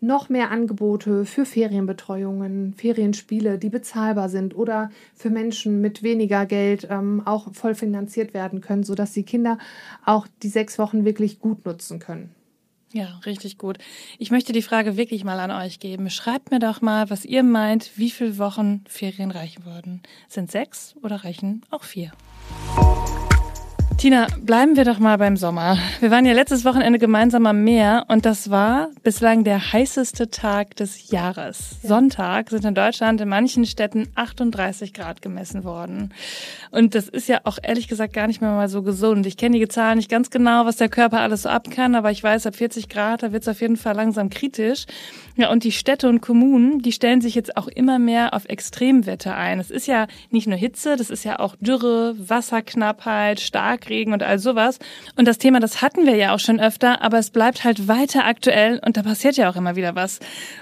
noch 0.00 0.28
mehr 0.28 0.50
Angebote 0.50 1.24
für 1.24 1.44
Ferienbetreuungen, 1.44 2.74
Ferienspiele, 2.74 3.58
die 3.58 3.68
bezahlbar 3.68 4.28
sind 4.28 4.54
oder 4.54 4.90
für 5.14 5.30
Menschen 5.30 5.80
mit 5.80 6.02
weniger 6.02 6.46
Geld 6.46 6.88
ähm, 6.90 7.22
auch 7.24 7.52
voll 7.52 7.74
finanziert 7.74 8.34
werden 8.34 8.60
können, 8.60 8.82
sodass 8.82 9.12
die 9.12 9.24
Kinder 9.24 9.58
auch 10.04 10.26
die 10.42 10.48
sechs 10.48 10.78
Wochen 10.78 11.04
wirklich 11.04 11.38
gut 11.38 11.64
nutzen 11.64 11.98
können. 11.98 12.34
Ja, 12.92 13.20
richtig 13.24 13.56
gut. 13.56 13.78
Ich 14.18 14.32
möchte 14.32 14.52
die 14.52 14.62
Frage 14.62 14.96
wirklich 14.96 15.22
mal 15.22 15.38
an 15.38 15.52
euch 15.52 15.78
geben. 15.78 16.10
Schreibt 16.10 16.50
mir 16.50 16.58
doch 16.58 16.80
mal, 16.80 17.08
was 17.08 17.24
ihr 17.24 17.44
meint, 17.44 17.92
wie 17.96 18.10
viele 18.10 18.36
Wochen 18.38 18.82
Ferien 18.88 19.30
reichen 19.30 19.64
würden. 19.64 20.02
Sind 20.28 20.50
sechs 20.50 20.96
oder 21.02 21.24
reichen 21.24 21.62
auch 21.70 21.84
vier? 21.84 22.10
Tina, 24.00 24.28
bleiben 24.40 24.78
wir 24.78 24.86
doch 24.86 24.98
mal 24.98 25.18
beim 25.18 25.36
Sommer. 25.36 25.76
Wir 26.00 26.10
waren 26.10 26.24
ja 26.24 26.32
letztes 26.32 26.64
Wochenende 26.64 26.98
gemeinsam 26.98 27.44
am 27.44 27.64
Meer 27.64 28.06
und 28.08 28.24
das 28.24 28.48
war 28.48 28.88
bislang 29.02 29.44
der 29.44 29.74
heißeste 29.74 30.30
Tag 30.30 30.74
des 30.76 31.10
Jahres. 31.10 31.76
Ja. 31.82 31.90
Sonntag 31.90 32.48
sind 32.48 32.64
in 32.64 32.74
Deutschland 32.74 33.20
in 33.20 33.28
manchen 33.28 33.66
Städten 33.66 34.08
38 34.14 34.94
Grad 34.94 35.20
gemessen 35.20 35.64
worden. 35.64 36.14
Und 36.70 36.94
das 36.94 37.08
ist 37.08 37.28
ja 37.28 37.40
auch 37.44 37.58
ehrlich 37.62 37.88
gesagt 37.88 38.14
gar 38.14 38.26
nicht 38.26 38.40
mehr 38.40 38.52
mal 38.52 38.70
so 38.70 38.82
gesund. 38.82 39.26
Ich 39.26 39.36
kenne 39.36 39.58
die 39.58 39.68
Zahlen 39.68 39.98
nicht 39.98 40.10
ganz 40.10 40.30
genau, 40.30 40.64
was 40.64 40.76
der 40.76 40.88
Körper 40.88 41.20
alles 41.20 41.42
so 41.42 41.50
ab 41.50 41.68
kann, 41.70 41.94
aber 41.94 42.10
ich 42.10 42.22
weiß, 42.22 42.46
ab 42.46 42.56
40 42.56 42.88
Grad, 42.88 43.22
da 43.22 43.32
wird 43.32 43.42
es 43.42 43.48
auf 43.48 43.60
jeden 43.60 43.76
Fall 43.76 43.96
langsam 43.96 44.30
kritisch. 44.30 44.86
Ja, 45.40 45.50
und 45.50 45.64
die 45.64 45.72
Städte 45.72 46.06
und 46.06 46.20
Kommunen, 46.20 46.82
die 46.82 46.92
stellen 46.92 47.22
sich 47.22 47.34
jetzt 47.34 47.56
auch 47.56 47.66
immer 47.66 47.98
mehr 47.98 48.34
auf 48.34 48.44
Extremwetter 48.44 49.34
ein. 49.34 49.58
Es 49.58 49.70
ist 49.70 49.86
ja 49.86 50.06
nicht 50.28 50.46
nur 50.46 50.58
Hitze, 50.58 50.96
das 50.96 51.08
ist 51.08 51.24
ja 51.24 51.38
auch 51.38 51.56
Dürre, 51.60 52.14
Wasserknappheit, 52.18 53.40
Starkregen 53.40 54.12
und 54.12 54.22
all 54.22 54.38
sowas. 54.38 54.78
Und 55.16 55.26
das 55.26 55.38
Thema, 55.38 55.58
das 55.58 55.80
hatten 55.80 56.04
wir 56.04 56.14
ja 56.14 56.34
auch 56.34 56.40
schon 56.40 56.60
öfter, 56.60 57.00
aber 57.00 57.18
es 57.18 57.30
bleibt 57.30 57.64
halt 57.64 57.88
weiter 57.88 58.26
aktuell 58.26 58.82
und 58.84 58.98
da 58.98 59.02
passiert 59.02 59.38
ja 59.38 59.48
auch 59.48 59.56
immer 59.56 59.76
wieder 59.76 59.94
was. 59.94 60.18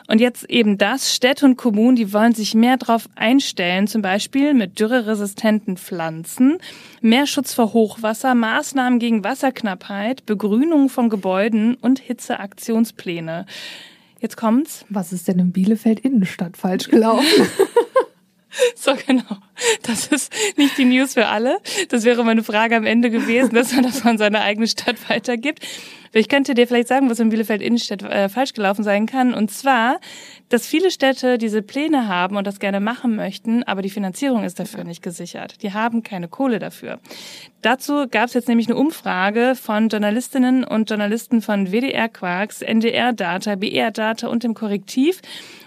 Und 0.06 0.20
jetzt 0.20 0.48
eben 0.48 0.78
das, 0.78 1.12
Städte 1.12 1.44
und 1.44 1.56
Kommunen, 1.56 1.96
die 1.96 2.12
wollen 2.12 2.32
sich 2.32 2.54
mehr 2.54 2.76
drauf 2.76 3.08
einstellen, 3.16 3.88
zum 3.88 4.00
Beispiel 4.00 4.54
mit 4.54 4.78
dürreresistenten 4.78 5.76
Pflanzen, 5.76 6.58
mehr 7.00 7.26
Schutz 7.26 7.52
vor 7.52 7.72
Hochwasser, 7.72 8.36
Maßnahmen 8.36 9.00
gegen 9.00 9.24
Wasserknappheit, 9.24 10.24
Begrünung 10.24 10.88
von 10.88 11.08
Gebäuden 11.08 11.74
und 11.74 11.98
Hitzeaktionspläne. 11.98 13.44
Jetzt 14.20 14.36
kommt's. 14.36 14.84
Was 14.88 15.12
ist 15.12 15.28
denn 15.28 15.38
in 15.38 15.52
Bielefeld 15.52 16.00
Innenstadt 16.00 16.56
falsch 16.56 16.88
gelaufen? 16.88 17.26
So 18.74 18.92
genau. 18.94 19.38
Das 19.82 20.06
ist 20.06 20.32
nicht 20.56 20.78
die 20.78 20.84
News 20.84 21.14
für 21.14 21.26
alle. 21.26 21.58
Das 21.88 22.04
wäre 22.04 22.24
meine 22.24 22.42
Frage 22.42 22.76
am 22.76 22.84
Ende 22.84 23.10
gewesen, 23.10 23.54
dass 23.54 23.72
man 23.72 23.82
das 23.82 24.00
von 24.00 24.18
seiner 24.18 24.40
eigenen 24.40 24.68
Stadt 24.68 24.96
weitergibt. 25.08 25.66
Ich 26.12 26.28
könnte 26.28 26.54
dir 26.54 26.66
vielleicht 26.66 26.88
sagen, 26.88 27.10
was 27.10 27.20
in 27.20 27.28
Bielefeld 27.28 27.60
Innenstadt 27.60 28.02
äh, 28.02 28.28
falsch 28.28 28.54
gelaufen 28.54 28.82
sein 28.82 29.06
kann. 29.06 29.34
Und 29.34 29.50
zwar, 29.50 30.00
dass 30.48 30.66
viele 30.66 30.90
Städte 30.90 31.38
diese 31.38 31.62
Pläne 31.62 32.08
haben 32.08 32.36
und 32.36 32.46
das 32.46 32.58
gerne 32.58 32.80
machen 32.80 33.16
möchten, 33.16 33.62
aber 33.64 33.82
die 33.82 33.90
Finanzierung 33.90 34.44
ist 34.44 34.58
dafür 34.58 34.84
nicht 34.84 35.02
gesichert. 35.02 35.62
Die 35.62 35.72
haben 35.72 36.02
keine 36.02 36.28
Kohle 36.28 36.58
dafür. 36.58 36.98
Dazu 37.60 38.06
gab 38.08 38.26
es 38.26 38.34
jetzt 38.34 38.46
nämlich 38.46 38.68
eine 38.68 38.76
Umfrage 38.76 39.54
von 39.60 39.88
Journalistinnen 39.88 40.62
und 40.62 40.88
Journalisten 40.88 41.42
von 41.42 41.72
WDR 41.72 42.08
Quarks, 42.08 42.62
NDR 42.62 43.12
Data, 43.12 43.56
BR 43.56 43.90
Data 43.90 44.28
und 44.28 44.44
dem 44.44 44.54
Korrektiv. 44.54 45.20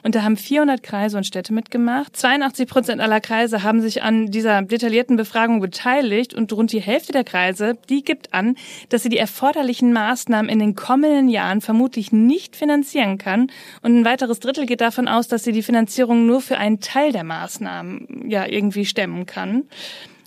Und 0.03 0.15
da 0.15 0.23
haben 0.23 0.37
400 0.37 0.81
Kreise 0.81 1.17
und 1.17 1.25
Städte 1.25 1.53
mitgemacht. 1.53 2.15
82 2.15 2.67
Prozent 2.67 3.01
aller 3.01 3.19
Kreise 3.19 3.61
haben 3.63 3.81
sich 3.81 4.03
an 4.03 4.27
dieser 4.27 4.61
detaillierten 4.61 5.17
Befragung 5.17 5.59
beteiligt 5.59 6.33
und 6.33 6.51
rund 6.53 6.71
die 6.71 6.81
Hälfte 6.81 7.11
der 7.11 7.25
Kreise, 7.25 7.77
die 7.89 8.03
gibt 8.03 8.33
an, 8.33 8.55
dass 8.87 9.03
sie 9.03 9.09
die 9.09 9.17
erforderlichen 9.17 9.91
Maßnahmen 9.91 10.49
in 10.49 10.59
den 10.59 10.75
kommenden 10.75 11.27
Jahren 11.27 11.59
vermutlich 11.59 12.13
nicht 12.13 12.55
finanzieren 12.55 13.17
kann. 13.17 13.51
Und 13.81 13.99
ein 13.99 14.05
weiteres 14.05 14.39
Drittel 14.39 14.65
geht 14.71 14.79
davon 14.79 15.09
aus, 15.09 15.27
dass 15.27 15.43
sie 15.43 15.51
die 15.51 15.63
Finanzierung 15.63 16.25
nur 16.25 16.39
für 16.39 16.57
einen 16.57 16.79
Teil 16.79 17.11
der 17.11 17.25
Maßnahmen 17.25 18.29
ja 18.29 18.47
irgendwie 18.47 18.85
stemmen 18.85 19.25
kann. 19.25 19.63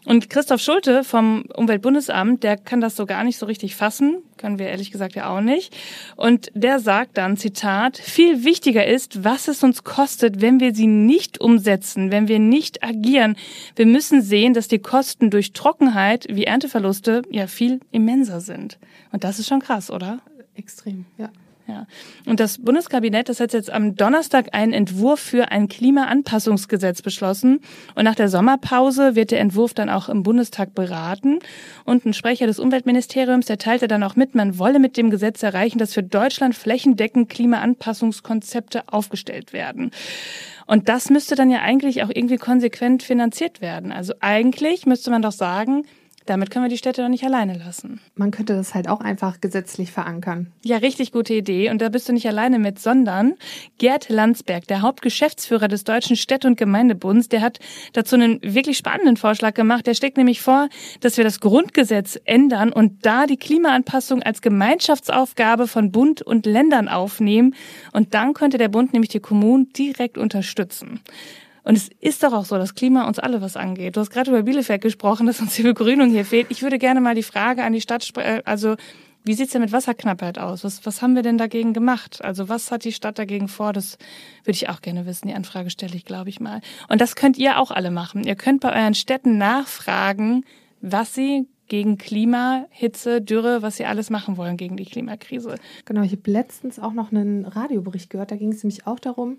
Und 0.05 0.29
Christoph 0.29 0.61
Schulte 0.61 1.03
vom 1.03 1.47
Umweltbundesamt, 1.55 2.43
der 2.43 2.59
kann 2.59 2.83
das 2.83 2.95
so 2.95 3.07
gar 3.07 3.25
nicht 3.25 3.39
so 3.39 3.47
richtig 3.47 3.75
fassen, 3.75 4.19
können 4.37 4.59
wir 4.59 4.67
ehrlich 4.67 4.91
gesagt 4.91 5.15
ja 5.15 5.35
auch 5.35 5.41
nicht. 5.41 5.75
Und 6.17 6.51
der 6.53 6.79
sagt 6.79 7.17
dann, 7.17 7.39
Zitat, 7.39 7.97
viel 7.97 8.45
wichtiger 8.45 8.87
ist, 8.87 9.25
was 9.25 9.49
es 9.49 9.63
uns 9.63 9.83
kostet, 9.83 10.43
wenn 10.43 10.61
wir 10.61 10.75
sie 10.75 10.89
nicht 10.89 11.41
umsetzen, 11.41 12.11
wenn 12.11 12.29
wir 12.29 12.39
nicht 12.39 12.85
agieren. 12.85 13.37
Wir 13.77 13.87
müssen 13.87 14.21
sehen, 14.21 14.53
dass 14.53 14.69
die 14.69 14.79
Kosten 14.79 15.31
durch 15.31 15.55
Trockenheit 15.55 16.27
wie 16.29 16.45
Ernteverluste 16.45 17.23
ja 17.31 17.47
viel 17.47 17.81
immenser 17.93 18.43
sind. 18.43 18.79
Und 19.11 19.25
das 19.25 19.39
ist 19.39 19.49
schon 19.49 19.61
krass, 19.61 19.91
oder? 19.91 20.21
Extrem, 20.55 21.07
ja. 21.17 21.31
Ja. 21.67 21.87
Und 22.27 22.41
das 22.41 22.59
Bundeskabinett, 22.59 23.31
das 23.31 23.41
hat 23.41 23.55
jetzt 23.55 23.71
am 23.71 23.97
Donnerstag 23.97 24.49
einen 24.53 24.75
Entwurf 24.75 25.19
für 25.19 25.51
ein 25.51 25.69
Klimaanpassungsgesetz 25.69 27.01
beschlossen. 27.01 27.61
Und 27.95 28.05
nach 28.05 28.15
der 28.15 28.29
Sommerpause 28.29 29.15
wird 29.15 29.31
der 29.31 29.41
Entwurf 29.41 29.73
dann 29.73 29.89
auch 29.89 30.11
im 30.11 30.23
Bundestag 30.23 30.75
beraten. 30.75 31.39
Und 31.85 32.05
ein 32.05 32.13
Sprecher 32.13 32.47
des 32.47 32.59
Umweltministeriums, 32.59 33.47
der 33.47 33.57
teilte 33.57 33.89
dann 33.89 34.03
auch 34.03 34.15
mit, 34.15 34.35
man 34.35 34.59
wolle 34.59 34.79
mit 34.79 34.99
dem 34.99 35.09
Gesetz 35.09 35.43
erreichen, 35.43 35.79
dass 35.79 35.95
für 35.95 36.03
Deutschland 36.03 36.55
flächendeckend 36.55 37.31
Klimaanpassungskonzepte 37.31 38.83
aufgestellt 38.89 39.55
werden. 39.55 39.91
Und 40.67 40.89
das 40.91 41.09
müsste 41.09 41.35
dann 41.35 41.51
ja 41.51 41.61
eigentlich 41.61 42.03
auch 42.03 42.11
irgendwie 42.13 42.37
konsequent 42.37 43.03
finanziert 43.03 43.63
werden. 43.63 43.91
Also 43.91 44.15
eigentlich 44.21 44.85
müsste 44.85 45.11
man 45.11 45.23
doch 45.23 45.33
sagen, 45.33 45.85
damit 46.27 46.51
können 46.51 46.65
wir 46.65 46.71
die 46.71 46.79
Städte 46.79 47.03
doch 47.03 47.09
nicht 47.09 47.25
alleine 47.25 47.55
lassen. 47.55 48.01
Man 48.15 48.31
könnte 48.31 48.55
das 48.57 48.75
halt 48.75 48.89
auch 48.89 49.01
einfach 49.01 49.41
gesetzlich 49.41 49.93
verankern. 49.93 50.53
Ja, 50.65 50.79
richtig 50.79 51.13
gute 51.13 51.35
Idee. 51.35 51.71
Und 51.71 51.81
da 51.81 51.89
bist 51.89 52.09
du 52.09 52.13
nicht 52.13 52.27
alleine 52.27 52.59
mit, 52.59 52.79
sondern 52.79 53.35
Gerd 53.79 54.09
Landsberg, 54.09 54.67
der 54.67 54.83
Hauptgeschäftsführer 54.83 55.69
des 55.69 55.85
Deutschen 55.85 56.17
Städte- 56.17 56.49
und 56.49 56.57
Gemeindebunds, 56.57 57.29
der 57.29 57.43
hat 57.43 57.59
dazu 57.93 58.17
einen 58.17 58.41
wirklich 58.43 58.79
spannenden 58.79 59.17
Vorschlag 59.17 59.55
gemacht. 59.55 59.87
Der 59.87 59.95
steckt 59.95 60.17
nämlich 60.17 60.41
vor, 60.41 60.69
dass 61.01 61.17
wir 61.17 61.25
das 61.25 61.41
Grundgesetz 61.41 62.19
ändern 62.25 62.73
und 62.73 63.05
da 63.05 63.27
die 63.27 63.37
Klimaanpassung 63.37 64.23
als 64.23 64.41
Gemeinschaftsaufgabe 64.41 65.67
von 65.67 65.93
Bund 65.93 66.23
und 66.23 66.47
Ländern 66.47 66.89
aufnehmen. 66.89 67.55
Und 67.93 68.15
dann 68.15 68.35
könnte 68.35 68.59
der 68.59 68.69
Bund 68.69 68.93
nämlich 68.93 69.11
die 69.11 69.21
Kommunen 69.21 69.73
direkt 69.73 70.19
unterstützen. 70.19 71.01
Und 71.65 71.77
es 71.77 71.89
ist 72.01 72.23
doch 72.23 72.33
auch 72.33 72.45
so, 72.45 72.57
dass 72.57 72.75
Klima 72.75 73.09
uns 73.09 73.19
alle 73.19 73.41
was 73.41 73.57
angeht. 73.57 73.97
Du 73.97 74.01
hast 74.01 74.11
gerade 74.11 74.31
über 74.31 74.43
Bielefeld 74.43 74.83
gesprochen, 74.83 75.27
dass 75.27 75.41
uns 75.41 75.55
die 75.57 75.63
Begrünung 75.63 76.11
hier 76.11 76.25
fehlt. 76.25 76.47
Ich 76.51 76.63
würde 76.63 76.79
gerne 76.79 77.01
mal 77.01 77.15
die 77.15 77.23
Frage 77.23 77.65
an 77.65 77.73
die 77.73 77.81
Stadt, 77.81 78.09
äh, 78.17 78.43
also 78.45 78.77
wie 79.27 79.33
sieht's 79.33 79.53
denn 79.53 79.63
mit 79.63 79.73
Wasserknappheit 79.73 80.39
aus? 80.39 80.65
Was, 80.65 80.85
was 80.85 81.01
haben 81.01 81.15
wir 81.15 81.23
denn 81.23 81.39
dagegen 81.39 81.73
gemacht? 81.73 82.23
Also 82.23 82.51
was 82.51 82.71
hat 82.71 82.85
die 82.85 82.93
Stadt 82.93 83.19
dagegen 83.19 83.49
vor? 83.49 83.73
Das 83.73 83.97
würde 84.43 84.57
ich 84.57 84.69
auch 84.69 84.83
gerne 84.83 85.07
wissen. 85.07 85.29
Die 85.29 85.35
Anfrage 85.35 85.71
stelle 85.71 85.97
ich, 85.97 86.05
glaube 86.05 86.29
ich, 86.29 86.41
mal. 86.41 86.61
Und 86.89 87.01
das 87.01 87.17
könnt 87.17 87.39
ihr 87.39 87.59
auch 87.59 87.71
alle 87.71 87.91
machen. 87.91 88.25
Ihr 88.25 88.37
könnt 88.37 88.61
bei 88.61 88.79
euren 88.79 88.93
Städten 88.93 89.39
nachfragen, 89.39 90.45
was 90.83 91.15
sie 91.15 91.49
gegen 91.69 91.97
Klima, 91.97 92.67
Hitze, 92.69 93.23
Dürre, 93.23 93.63
was 93.63 93.79
sie 93.79 93.87
alles 93.87 94.11
machen 94.11 94.37
wollen 94.37 94.59
gegen 94.59 94.77
die 94.77 94.85
Klimakrise. 94.85 95.55
Genau, 95.87 96.03
ich 96.03 96.13
habe 96.13 96.31
letztens 96.31 96.79
auch 96.79 96.93
noch 96.93 97.11
einen 97.11 97.47
Radiobericht 97.47 98.11
gehört. 98.11 98.31
Da 98.31 98.37
ging 98.37 98.53
es 98.53 98.63
nämlich 98.63 98.87
auch 98.87 99.01
darum, 99.01 99.39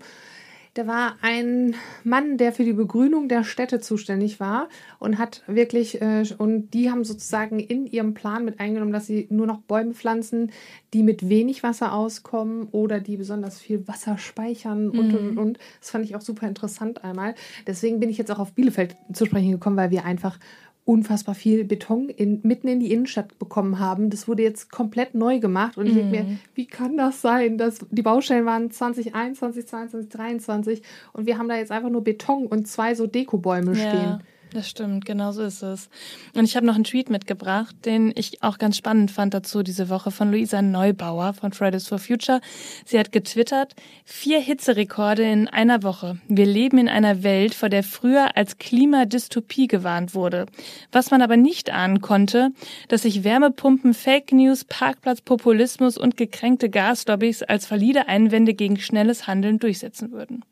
da 0.76 0.86
war 0.86 1.16
ein 1.22 1.74
Mann, 2.04 2.36
der 2.36 2.52
für 2.52 2.62
die 2.62 2.74
Begrünung 2.74 3.28
der 3.28 3.44
Städte 3.44 3.80
zuständig 3.80 4.40
war 4.40 4.68
und 4.98 5.16
hat 5.16 5.42
wirklich, 5.46 6.02
äh, 6.02 6.24
und 6.36 6.74
die 6.74 6.90
haben 6.90 7.02
sozusagen 7.02 7.60
in 7.60 7.86
ihrem 7.86 8.12
Plan 8.12 8.44
mit 8.44 8.60
eingenommen, 8.60 8.92
dass 8.92 9.06
sie 9.06 9.26
nur 9.30 9.46
noch 9.46 9.60
Bäume 9.60 9.94
pflanzen, 9.94 10.52
die 10.92 11.02
mit 11.02 11.30
wenig 11.30 11.62
Wasser 11.62 11.94
auskommen 11.94 12.68
oder 12.72 13.00
die 13.00 13.16
besonders 13.16 13.58
viel 13.58 13.88
Wasser 13.88 14.18
speichern 14.18 14.90
und, 14.90 15.08
mhm. 15.08 15.28
und, 15.28 15.38
und. 15.38 15.58
Das 15.80 15.90
fand 15.90 16.04
ich 16.04 16.14
auch 16.14 16.20
super 16.20 16.46
interessant 16.46 17.02
einmal. 17.02 17.34
Deswegen 17.66 17.98
bin 17.98 18.10
ich 18.10 18.18
jetzt 18.18 18.30
auch 18.30 18.38
auf 18.38 18.52
Bielefeld 18.52 18.96
zu 19.14 19.24
sprechen 19.24 19.52
gekommen, 19.52 19.78
weil 19.78 19.90
wir 19.90 20.04
einfach 20.04 20.38
unfassbar 20.86 21.34
viel 21.34 21.64
Beton 21.64 22.08
in, 22.08 22.40
mitten 22.44 22.68
in 22.68 22.78
die 22.78 22.92
Innenstadt 22.92 23.38
bekommen 23.40 23.80
haben. 23.80 24.08
Das 24.08 24.28
wurde 24.28 24.44
jetzt 24.44 24.70
komplett 24.70 25.16
neu 25.16 25.40
gemacht 25.40 25.76
und 25.76 25.86
ich 25.86 25.94
denke 25.94 26.10
mir, 26.16 26.22
mhm. 26.22 26.38
wie 26.54 26.66
kann 26.66 26.96
das 26.96 27.20
sein? 27.20 27.58
Dass 27.58 27.80
die 27.90 28.02
Baustellen 28.02 28.46
waren 28.46 28.70
2021, 28.70 29.66
2022, 29.66 30.10
2023 30.10 30.82
und 31.12 31.26
wir 31.26 31.38
haben 31.38 31.48
da 31.48 31.56
jetzt 31.56 31.72
einfach 31.72 31.90
nur 31.90 32.04
Beton 32.04 32.46
und 32.46 32.68
zwei 32.68 32.94
so 32.94 33.08
Dekobäume 33.08 33.72
ja. 33.76 33.88
stehen. 33.90 34.20
Das 34.56 34.70
stimmt, 34.70 35.04
genau 35.04 35.32
so 35.32 35.42
ist 35.42 35.60
es. 35.60 35.90
Und 36.34 36.46
ich 36.46 36.56
habe 36.56 36.64
noch 36.64 36.76
einen 36.76 36.84
Tweet 36.84 37.10
mitgebracht, 37.10 37.76
den 37.84 38.10
ich 38.16 38.42
auch 38.42 38.56
ganz 38.56 38.78
spannend 38.78 39.10
fand 39.10 39.34
dazu 39.34 39.62
diese 39.62 39.90
Woche 39.90 40.10
von 40.10 40.30
Luisa 40.30 40.62
Neubauer 40.62 41.34
von 41.34 41.52
Fridays 41.52 41.86
for 41.86 41.98
Future. 41.98 42.40
Sie 42.86 42.98
hat 42.98 43.12
getwittert, 43.12 43.74
vier 44.06 44.40
Hitzerekorde 44.40 45.30
in 45.30 45.46
einer 45.46 45.82
Woche. 45.82 46.20
Wir 46.26 46.46
leben 46.46 46.78
in 46.78 46.88
einer 46.88 47.22
Welt, 47.22 47.54
vor 47.54 47.68
der 47.68 47.82
früher 47.82 48.34
als 48.34 48.56
Klimadystopie 48.56 49.66
gewarnt 49.66 50.14
wurde. 50.14 50.46
Was 50.90 51.10
man 51.10 51.20
aber 51.20 51.36
nicht 51.36 51.68
ahnen 51.68 52.00
konnte, 52.00 52.48
dass 52.88 53.02
sich 53.02 53.24
Wärmepumpen, 53.24 53.92
Fake 53.92 54.32
News, 54.32 54.64
Parkplatzpopulismus 54.64 55.98
und 55.98 56.16
gekränkte 56.16 56.70
Gaslobbys 56.70 57.42
als 57.42 57.70
valide 57.70 58.08
Einwände 58.08 58.54
gegen 58.54 58.78
schnelles 58.78 59.26
Handeln 59.26 59.58
durchsetzen 59.58 60.12
würden. 60.12 60.46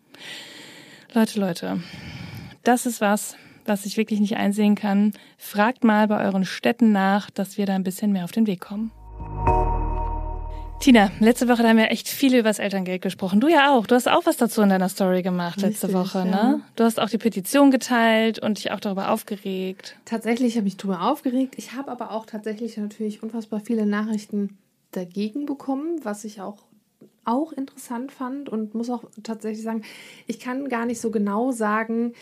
Leute, 1.15 1.41
Leute, 1.41 1.81
das 2.65 2.85
ist 2.85 3.01
was, 3.01 3.39
was 3.67 3.87
ich 3.87 3.97
wirklich 3.97 4.21
nicht 4.21 4.37
einsehen 4.37 4.75
kann, 4.75 5.13
fragt 5.39 5.85
mal 5.85 6.09
bei 6.09 6.25
euren 6.25 6.45
Städten 6.45 6.93
nach, 6.93 7.31
dass 7.31 7.59
wir 7.59 7.67
da 7.67 7.75
ein 7.75 7.85
bisschen 7.85 8.13
mehr 8.13 8.25
auf 8.25 8.33
den 8.33 8.47
Weg 8.47 8.61
kommen. 8.61 8.91
Tina, 10.81 11.11
letzte 11.19 11.49
Woche 11.49 11.67
haben 11.67 11.79
wir 11.79 11.91
echt 11.91 12.09
viel 12.09 12.35
über 12.35 12.51
das 12.51 12.59
Elterngeld 12.59 13.01
gesprochen. 13.01 13.41
Du 13.41 13.49
ja 13.49 13.75
auch. 13.75 13.87
Du 13.87 13.95
hast 13.95 14.07
auch 14.07 14.27
was 14.27 14.37
dazu 14.37 14.61
in 14.61 14.69
deiner 14.69 14.91
Story 14.91 15.23
gemacht 15.23 15.63
letzte 15.63 15.89
Richtig, 15.89 16.15
Woche, 16.15 16.27
ne? 16.27 16.61
Du 16.77 16.85
hast 16.85 17.01
auch 17.01 17.09
die 17.09 17.17
Petition 17.17 17.71
geteilt 17.71 18.39
und 18.39 18.59
dich 18.59 18.71
auch 18.71 18.81
darüber 18.81 19.11
aufgeregt. 19.11 19.97
Tatsächlich 20.05 20.59
habe 20.59 20.69
ich 20.69 20.77
darüber 20.77 21.11
aufgeregt. 21.11 21.55
Ich 21.57 21.73
habe 21.73 21.91
aber 21.91 22.11
auch 22.11 22.27
tatsächlich 22.27 22.77
natürlich 22.77 23.23
unfassbar 23.23 23.61
viele 23.61 23.87
Nachrichten 23.87 24.59
dagegen 24.91 25.47
bekommen, 25.47 26.01
was 26.03 26.25
ich 26.25 26.43
auch 26.43 26.59
auch 27.25 27.53
interessant 27.53 28.13
fand 28.13 28.51
und 28.51 28.75
muss 28.75 28.91
auch 28.91 29.05
tatsächlich 29.23 29.63
sagen, 29.63 29.83
ich 30.27 30.39
kann 30.39 30.69
gar 30.69 30.85
nicht 30.85 31.01
so 31.01 31.11
genau 31.11 31.53
sagen, 31.53 32.13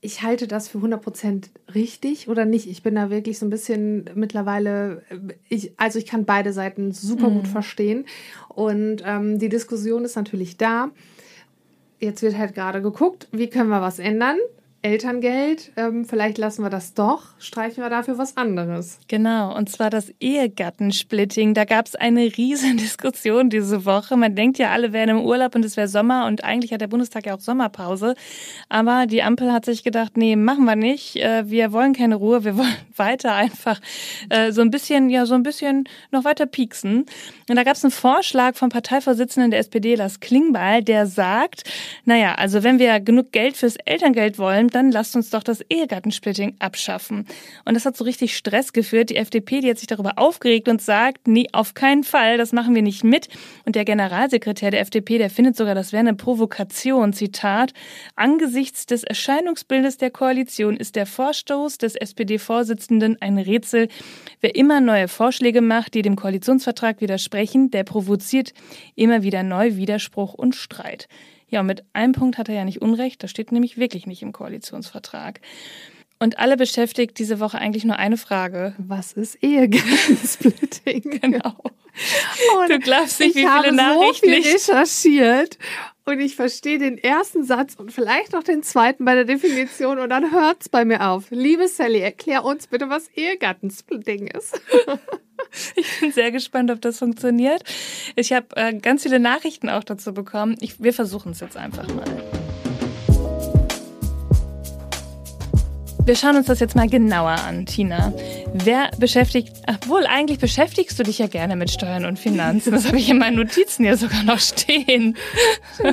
ich 0.00 0.22
halte 0.22 0.46
das 0.46 0.68
für 0.68 0.78
100% 0.78 1.50
richtig 1.74 2.28
oder 2.28 2.44
nicht. 2.44 2.68
Ich 2.68 2.82
bin 2.82 2.94
da 2.94 3.10
wirklich 3.10 3.38
so 3.38 3.46
ein 3.46 3.50
bisschen 3.50 4.08
mittlerweile, 4.14 5.02
äh, 5.10 5.34
ich, 5.48 5.72
also 5.76 5.98
ich 5.98 6.06
kann 6.06 6.24
beide 6.24 6.52
Seiten 6.52 6.92
super 6.92 7.30
gut 7.30 7.44
mhm. 7.44 7.50
verstehen. 7.50 8.06
Und 8.48 9.02
ähm, 9.04 9.38
die 9.38 9.48
Diskussion 9.48 10.04
ist 10.04 10.16
natürlich 10.16 10.56
da. 10.56 10.90
Jetzt 11.98 12.22
wird 12.22 12.38
halt 12.38 12.54
gerade 12.54 12.80
geguckt, 12.80 13.28
wie 13.30 13.48
können 13.48 13.68
wir 13.68 13.82
was 13.82 13.98
ändern. 13.98 14.38
Elterngeld, 14.82 15.72
ähm, 15.76 16.06
vielleicht 16.06 16.38
lassen 16.38 16.62
wir 16.62 16.70
das 16.70 16.94
doch, 16.94 17.24
streichen 17.38 17.82
wir 17.82 17.90
dafür 17.90 18.16
was 18.16 18.38
anderes. 18.38 18.98
Genau, 19.08 19.54
und 19.54 19.68
zwar 19.68 19.90
das 19.90 20.10
Ehegattensplitting. 20.20 21.52
Da 21.52 21.66
gab 21.66 21.86
es 21.86 21.96
eine 21.96 22.22
riesen 22.22 22.76
Diskussion 22.78 23.50
diese 23.50 23.84
Woche. 23.84 24.16
Man 24.16 24.34
denkt 24.34 24.56
ja, 24.56 24.70
alle 24.70 24.94
wären 24.94 25.10
im 25.10 25.20
Urlaub 25.20 25.54
und 25.54 25.66
es 25.66 25.76
wäre 25.76 25.86
Sommer 25.86 26.26
und 26.26 26.44
eigentlich 26.44 26.72
hat 26.72 26.80
der 26.80 26.86
Bundestag 26.86 27.26
ja 27.26 27.34
auch 27.34 27.40
Sommerpause. 27.40 28.14
Aber 28.70 29.04
die 29.06 29.22
Ampel 29.22 29.52
hat 29.52 29.66
sich 29.66 29.84
gedacht, 29.84 30.16
nee, 30.16 30.34
machen 30.34 30.64
wir 30.64 30.76
nicht. 30.76 31.16
Äh, 31.16 31.50
wir 31.50 31.72
wollen 31.72 31.92
keine 31.92 32.14
Ruhe, 32.14 32.44
wir 32.44 32.56
wollen 32.56 32.76
weiter 32.96 33.34
einfach 33.34 33.80
äh, 34.30 34.50
so 34.50 34.62
ein 34.62 34.70
bisschen, 34.70 35.10
ja, 35.10 35.26
so 35.26 35.34
ein 35.34 35.42
bisschen 35.42 35.84
noch 36.10 36.24
weiter 36.24 36.46
pieksen. 36.46 37.04
Und 37.50 37.56
da 37.56 37.64
gab 37.64 37.76
es 37.76 37.84
einen 37.84 37.90
Vorschlag 37.90 38.56
vom 38.56 38.70
Parteivorsitzenden 38.70 39.50
der 39.50 39.60
SPD, 39.60 39.94
Lars 39.94 40.20
Klingbeil, 40.20 40.82
der 40.82 41.06
sagt, 41.06 41.64
naja, 42.06 42.36
also 42.36 42.62
wenn 42.62 42.78
wir 42.78 42.98
genug 43.00 43.30
Geld 43.32 43.58
fürs 43.58 43.76
Elterngeld 43.84 44.38
wollen, 44.38 44.69
dann 44.70 44.90
lasst 44.90 45.16
uns 45.16 45.30
doch 45.30 45.42
das 45.42 45.60
Ehegattensplitting 45.68 46.56
abschaffen. 46.58 47.26
Und 47.64 47.74
das 47.74 47.84
hat 47.84 47.96
so 47.96 48.04
richtig 48.04 48.36
Stress 48.36 48.72
geführt. 48.72 49.10
Die 49.10 49.16
FDP, 49.16 49.60
die 49.60 49.70
hat 49.70 49.78
sich 49.78 49.86
darüber 49.86 50.14
aufgeregt 50.16 50.68
und 50.68 50.80
sagt, 50.80 51.28
nee, 51.28 51.46
auf 51.52 51.74
keinen 51.74 52.04
Fall, 52.04 52.38
das 52.38 52.52
machen 52.52 52.74
wir 52.74 52.82
nicht 52.82 53.04
mit. 53.04 53.28
Und 53.64 53.76
der 53.76 53.84
Generalsekretär 53.84 54.70
der 54.70 54.80
FDP, 54.80 55.18
der 55.18 55.30
findet 55.30 55.56
sogar, 55.56 55.74
das 55.74 55.92
wäre 55.92 56.00
eine 56.00 56.14
Provokation. 56.14 57.12
Zitat, 57.12 57.72
angesichts 58.16 58.86
des 58.86 59.04
Erscheinungsbildes 59.04 59.96
der 59.98 60.10
Koalition 60.10 60.76
ist 60.76 60.96
der 60.96 61.06
Vorstoß 61.06 61.78
des 61.78 61.96
SPD-Vorsitzenden 61.96 63.16
ein 63.20 63.38
Rätsel. 63.38 63.88
Wer 64.40 64.54
immer 64.54 64.80
neue 64.80 65.08
Vorschläge 65.08 65.60
macht, 65.60 65.94
die 65.94 66.02
dem 66.02 66.16
Koalitionsvertrag 66.16 67.00
widersprechen, 67.00 67.70
der 67.70 67.84
provoziert 67.84 68.52
immer 68.94 69.22
wieder 69.22 69.42
neu 69.42 69.76
Widerspruch 69.76 70.34
und 70.34 70.54
Streit. 70.54 71.08
Ja, 71.50 71.60
und 71.60 71.66
mit 71.66 71.84
einem 71.92 72.12
Punkt 72.12 72.38
hat 72.38 72.48
er 72.48 72.54
ja 72.54 72.64
nicht 72.64 72.80
Unrecht, 72.80 73.22
das 73.22 73.30
steht 73.30 73.52
nämlich 73.52 73.76
wirklich 73.76 74.06
nicht 74.06 74.22
im 74.22 74.32
Koalitionsvertrag. 74.32 75.40
Und 76.22 76.38
alle 76.38 76.56
beschäftigt 76.56 77.18
diese 77.18 77.40
Woche 77.40 77.58
eigentlich 77.58 77.84
nur 77.84 77.96
eine 77.96 78.18
Frage. 78.18 78.74
Was 78.76 79.12
ist 79.12 79.42
Ehegattensplitting? 79.42 81.02
genau. 81.20 81.56
Und 82.58 82.70
du 82.70 82.78
glaubst 82.78 83.20
nicht, 83.20 83.34
wie 83.36 83.46
viele 83.46 83.72
Nachrichten 83.72 84.26
so 84.26 84.30
viel 84.30 84.38
ich 84.38 84.54
recherchiert 84.54 85.58
und 86.04 86.20
ich 86.20 86.36
verstehe 86.36 86.78
den 86.78 86.98
ersten 86.98 87.42
Satz 87.42 87.74
und 87.74 87.90
vielleicht 87.90 88.32
noch 88.32 88.42
den 88.42 88.62
zweiten 88.62 89.04
bei 89.04 89.14
der 89.14 89.24
Definition 89.24 89.98
und 89.98 90.10
dann 90.10 90.30
hört 90.30 90.58
es 90.60 90.68
bei 90.68 90.84
mir 90.84 91.08
auf. 91.08 91.30
Liebe 91.30 91.68
Sally, 91.68 92.00
erklär 92.00 92.44
uns 92.44 92.66
bitte, 92.66 92.90
was 92.90 93.08
Ehegattensplitting 93.08 94.26
ist. 94.26 94.60
Ich 95.76 96.00
bin 96.00 96.12
sehr 96.12 96.30
gespannt, 96.30 96.70
ob 96.70 96.80
das 96.80 96.98
funktioniert. 96.98 97.62
Ich 98.16 98.32
habe 98.32 98.46
äh, 98.56 98.74
ganz 98.74 99.02
viele 99.02 99.18
Nachrichten 99.18 99.68
auch 99.68 99.84
dazu 99.84 100.12
bekommen. 100.12 100.56
Ich, 100.60 100.82
wir 100.82 100.92
versuchen 100.92 101.32
es 101.32 101.40
jetzt 101.40 101.56
einfach 101.56 101.86
mal. 101.88 102.04
Wir 106.10 106.16
schauen 106.16 106.36
uns 106.36 106.46
das 106.46 106.58
jetzt 106.58 106.74
mal 106.74 106.88
genauer 106.88 107.36
an, 107.46 107.66
Tina. 107.66 108.12
Wer 108.52 108.90
beschäftigt, 108.98 109.52
obwohl 109.68 110.06
eigentlich 110.06 110.40
beschäftigst 110.40 110.98
du 110.98 111.04
dich 111.04 111.18
ja 111.18 111.28
gerne 111.28 111.54
mit 111.54 111.70
Steuern 111.70 112.04
und 112.04 112.18
Finanzen. 112.18 112.72
Das 112.72 112.86
habe 112.88 112.96
ich 112.96 113.08
in 113.10 113.18
meinen 113.18 113.36
Notizen 113.36 113.84
ja 113.84 113.96
sogar 113.96 114.24
noch 114.24 114.40
stehen. 114.40 115.16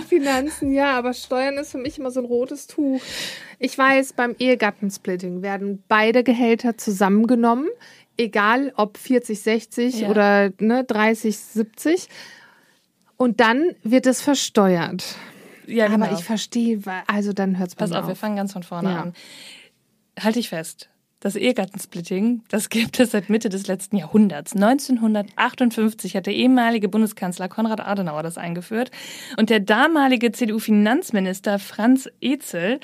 Finanzen, 0.08 0.74
ja, 0.74 0.98
aber 0.98 1.14
Steuern 1.14 1.58
ist 1.58 1.72
für 1.72 1.78
mich 1.78 2.00
immer 2.00 2.10
so 2.10 2.22
ein 2.22 2.26
rotes 2.26 2.66
Tuch. 2.68 3.00
Ich 3.60 3.78
weiß, 3.78 4.14
beim 4.14 4.36
Ehegattensplitting 4.40 5.44
werden 5.44 5.84
beide 5.88 6.24
Gehälter 6.24 6.78
zusammengenommen 6.78 7.68
egal 8.18 8.74
ob 8.76 8.98
40, 8.98 9.40
60 9.40 10.02
ja. 10.02 10.10
oder 10.10 10.52
ne, 10.60 10.84
30, 10.84 11.38
70. 11.38 12.10
Und 13.16 13.40
dann 13.40 13.76
wird 13.84 14.06
es 14.06 14.22
versteuert. 14.22 15.16
Ja, 15.66 15.88
genau. 15.88 16.06
Aber 16.06 16.18
ich 16.18 16.24
verstehe, 16.24 16.80
also 17.08 17.34
dann 17.34 17.58
hört 17.58 17.70
es 17.70 17.76
bei 17.76 17.80
Pass 17.86 17.90
mir 17.92 18.00
auf, 18.00 18.08
wir 18.08 18.16
fangen 18.16 18.36
ganz 18.38 18.54
von 18.54 18.64
vorne 18.64 18.92
Ja. 18.92 19.02
an. 19.02 19.14
Halte 20.20 20.40
ich 20.40 20.50
fest. 20.50 20.90
Das 21.20 21.36
Ehegattensplitting, 21.36 22.44
das 22.48 22.70
gibt 22.70 23.00
es 23.00 23.10
seit 23.10 23.28
Mitte 23.28 23.50
des 23.50 23.66
letzten 23.66 23.98
Jahrhunderts. 23.98 24.54
1958 24.54 26.16
hat 26.16 26.28
der 26.28 26.36
ehemalige 26.36 26.90
Bundeskanzler 26.90 27.50
Konrad 27.50 27.80
Adenauer 27.80 28.22
das 28.22 28.38
eingeführt. 28.38 28.92
Und 29.36 29.50
der 29.50 29.60
damalige 29.60 30.32
CDU-Finanzminister 30.32 31.58
Franz 31.58 32.08
Ezel, 32.22 32.80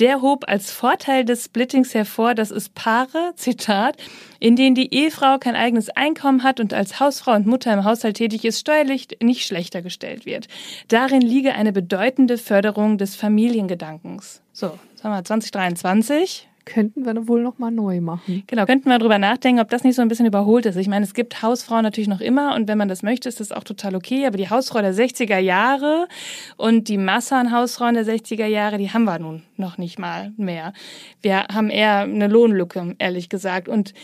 der 0.00 0.20
hob 0.20 0.48
als 0.48 0.72
Vorteil 0.72 1.24
des 1.24 1.44
Splittings 1.44 1.94
hervor, 1.94 2.34
dass 2.34 2.50
es 2.50 2.70
Paare, 2.70 3.34
Zitat, 3.36 3.96
in 4.40 4.56
denen 4.56 4.74
die 4.74 4.92
Ehefrau 4.92 5.38
kein 5.38 5.54
eigenes 5.54 5.88
Einkommen 5.88 6.42
hat 6.42 6.58
und 6.58 6.74
als 6.74 6.98
Hausfrau 6.98 7.34
und 7.34 7.46
Mutter 7.46 7.72
im 7.72 7.84
Haushalt 7.84 8.16
tätig 8.16 8.44
ist, 8.44 8.58
steuerlich 8.58 9.06
nicht 9.22 9.46
schlechter 9.46 9.80
gestellt 9.80 10.26
wird. 10.26 10.48
Darin 10.88 11.20
liege 11.20 11.54
eine 11.54 11.72
bedeutende 11.72 12.36
Förderung 12.36 12.98
des 12.98 13.14
Familiengedankens. 13.14 14.42
So, 14.52 14.76
haben 15.04 15.12
wir 15.12 15.22
2023. 15.22 16.48
Könnten 16.66 17.06
wir 17.06 17.28
wohl 17.28 17.42
noch 17.42 17.58
mal 17.58 17.70
neu 17.70 18.00
machen. 18.00 18.42
Genau, 18.48 18.66
könnten 18.66 18.90
wir 18.90 18.98
drüber 18.98 19.18
nachdenken, 19.18 19.60
ob 19.60 19.70
das 19.70 19.84
nicht 19.84 19.94
so 19.94 20.02
ein 20.02 20.08
bisschen 20.08 20.26
überholt 20.26 20.66
ist. 20.66 20.76
Ich 20.76 20.88
meine, 20.88 21.04
es 21.04 21.14
gibt 21.14 21.40
Hausfrauen 21.40 21.84
natürlich 21.84 22.08
noch 22.08 22.20
immer 22.20 22.56
und 22.56 22.66
wenn 22.66 22.76
man 22.76 22.88
das 22.88 23.04
möchte, 23.04 23.28
ist 23.28 23.38
das 23.38 23.52
auch 23.52 23.62
total 23.62 23.94
okay. 23.94 24.26
Aber 24.26 24.36
die 24.36 24.50
Hausfrau 24.50 24.80
der 24.80 24.92
60er 24.92 25.38
Jahre 25.38 26.08
und 26.56 26.88
die 26.88 26.98
Masse 26.98 27.36
an 27.36 27.52
Hausfrauen 27.52 27.94
der 27.94 28.04
60er 28.04 28.46
Jahre, 28.46 28.78
die 28.78 28.90
haben 28.90 29.04
wir 29.04 29.18
nun 29.20 29.44
noch 29.56 29.78
nicht 29.78 30.00
mal 30.00 30.32
mehr. 30.36 30.72
Wir 31.22 31.44
haben 31.44 31.70
eher 31.70 32.00
eine 32.00 32.26
Lohnlücke, 32.26 32.96
ehrlich 32.98 33.28
gesagt. 33.28 33.68
Und 33.68 33.94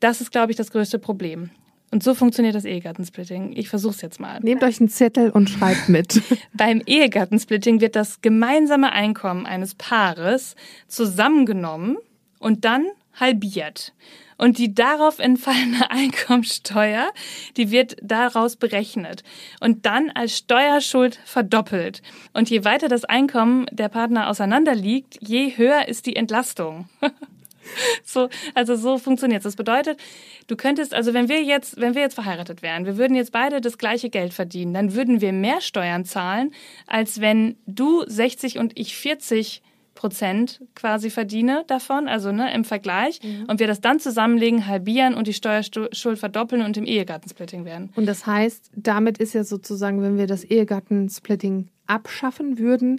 das 0.00 0.20
ist, 0.20 0.32
glaube 0.32 0.50
ich, 0.50 0.56
das 0.56 0.72
größte 0.72 0.98
Problem. 0.98 1.50
Und 1.90 2.04
so 2.04 2.14
funktioniert 2.14 2.54
das 2.54 2.64
Ehegattensplitting. 2.64 3.52
Ich 3.56 3.68
versuche 3.68 3.94
es 3.94 4.00
jetzt 4.00 4.20
mal. 4.20 4.38
Nehmt 4.40 4.62
euch 4.62 4.78
einen 4.78 4.88
Zettel 4.88 5.30
und 5.30 5.50
schreibt 5.50 5.88
mit. 5.88 6.22
Beim 6.54 6.82
Ehegattensplitting 6.86 7.80
wird 7.80 7.96
das 7.96 8.20
gemeinsame 8.20 8.92
Einkommen 8.92 9.44
eines 9.44 9.74
Paares 9.74 10.54
zusammengenommen 10.86 11.98
und 12.38 12.64
dann 12.64 12.86
halbiert. 13.18 13.92
Und 14.38 14.56
die 14.56 14.72
darauf 14.72 15.18
entfallene 15.18 15.90
Einkommensteuer, 15.90 17.12
die 17.56 17.70
wird 17.72 17.96
daraus 18.02 18.56
berechnet 18.56 19.22
und 19.60 19.84
dann 19.84 20.10
als 20.10 20.38
Steuerschuld 20.38 21.18
verdoppelt. 21.24 22.02
Und 22.32 22.48
je 22.48 22.64
weiter 22.64 22.88
das 22.88 23.04
Einkommen 23.04 23.66
der 23.72 23.88
Partner 23.88 24.30
auseinander 24.30 24.74
liegt, 24.74 25.18
je 25.20 25.56
höher 25.56 25.88
ist 25.88 26.06
die 26.06 26.16
Entlastung. 26.16 26.88
So, 28.04 28.28
also 28.54 28.74
so 28.76 28.98
funktioniert 28.98 29.44
Das 29.44 29.56
bedeutet, 29.56 29.98
du 30.46 30.56
könntest, 30.56 30.94
also 30.94 31.14
wenn 31.14 31.28
wir 31.28 31.42
jetzt, 31.42 31.80
wenn 31.80 31.94
wir 31.94 32.02
jetzt 32.02 32.14
verheiratet 32.14 32.62
wären, 32.62 32.86
wir 32.86 32.96
würden 32.96 33.14
jetzt 33.14 33.32
beide 33.32 33.60
das 33.60 33.78
gleiche 33.78 34.10
Geld 34.10 34.34
verdienen, 34.34 34.74
dann 34.74 34.94
würden 34.94 35.20
wir 35.20 35.32
mehr 35.32 35.60
Steuern 35.60 36.04
zahlen, 36.04 36.52
als 36.86 37.20
wenn 37.20 37.56
du 37.66 38.04
60 38.06 38.58
und 38.58 38.78
ich 38.78 38.96
40 38.96 39.62
Prozent 39.94 40.62
quasi 40.74 41.10
verdiene 41.10 41.64
davon, 41.66 42.08
also 42.08 42.32
ne, 42.32 42.54
im 42.54 42.64
Vergleich, 42.64 43.20
und 43.48 43.60
wir 43.60 43.66
das 43.66 43.82
dann 43.82 44.00
zusammenlegen, 44.00 44.66
halbieren 44.66 45.12
und 45.12 45.26
die 45.26 45.34
Steuerschuld 45.34 46.18
verdoppeln 46.18 46.62
und 46.62 46.78
im 46.78 46.86
Ehegattensplitting 46.86 47.66
werden. 47.66 47.90
Und 47.96 48.06
das 48.06 48.26
heißt, 48.26 48.70
damit 48.74 49.18
ist 49.18 49.34
ja 49.34 49.44
sozusagen, 49.44 50.00
wenn 50.00 50.16
wir 50.16 50.26
das 50.26 50.42
Ehegattensplitting 50.42 51.68
abschaffen 51.86 52.58
würden, 52.58 52.98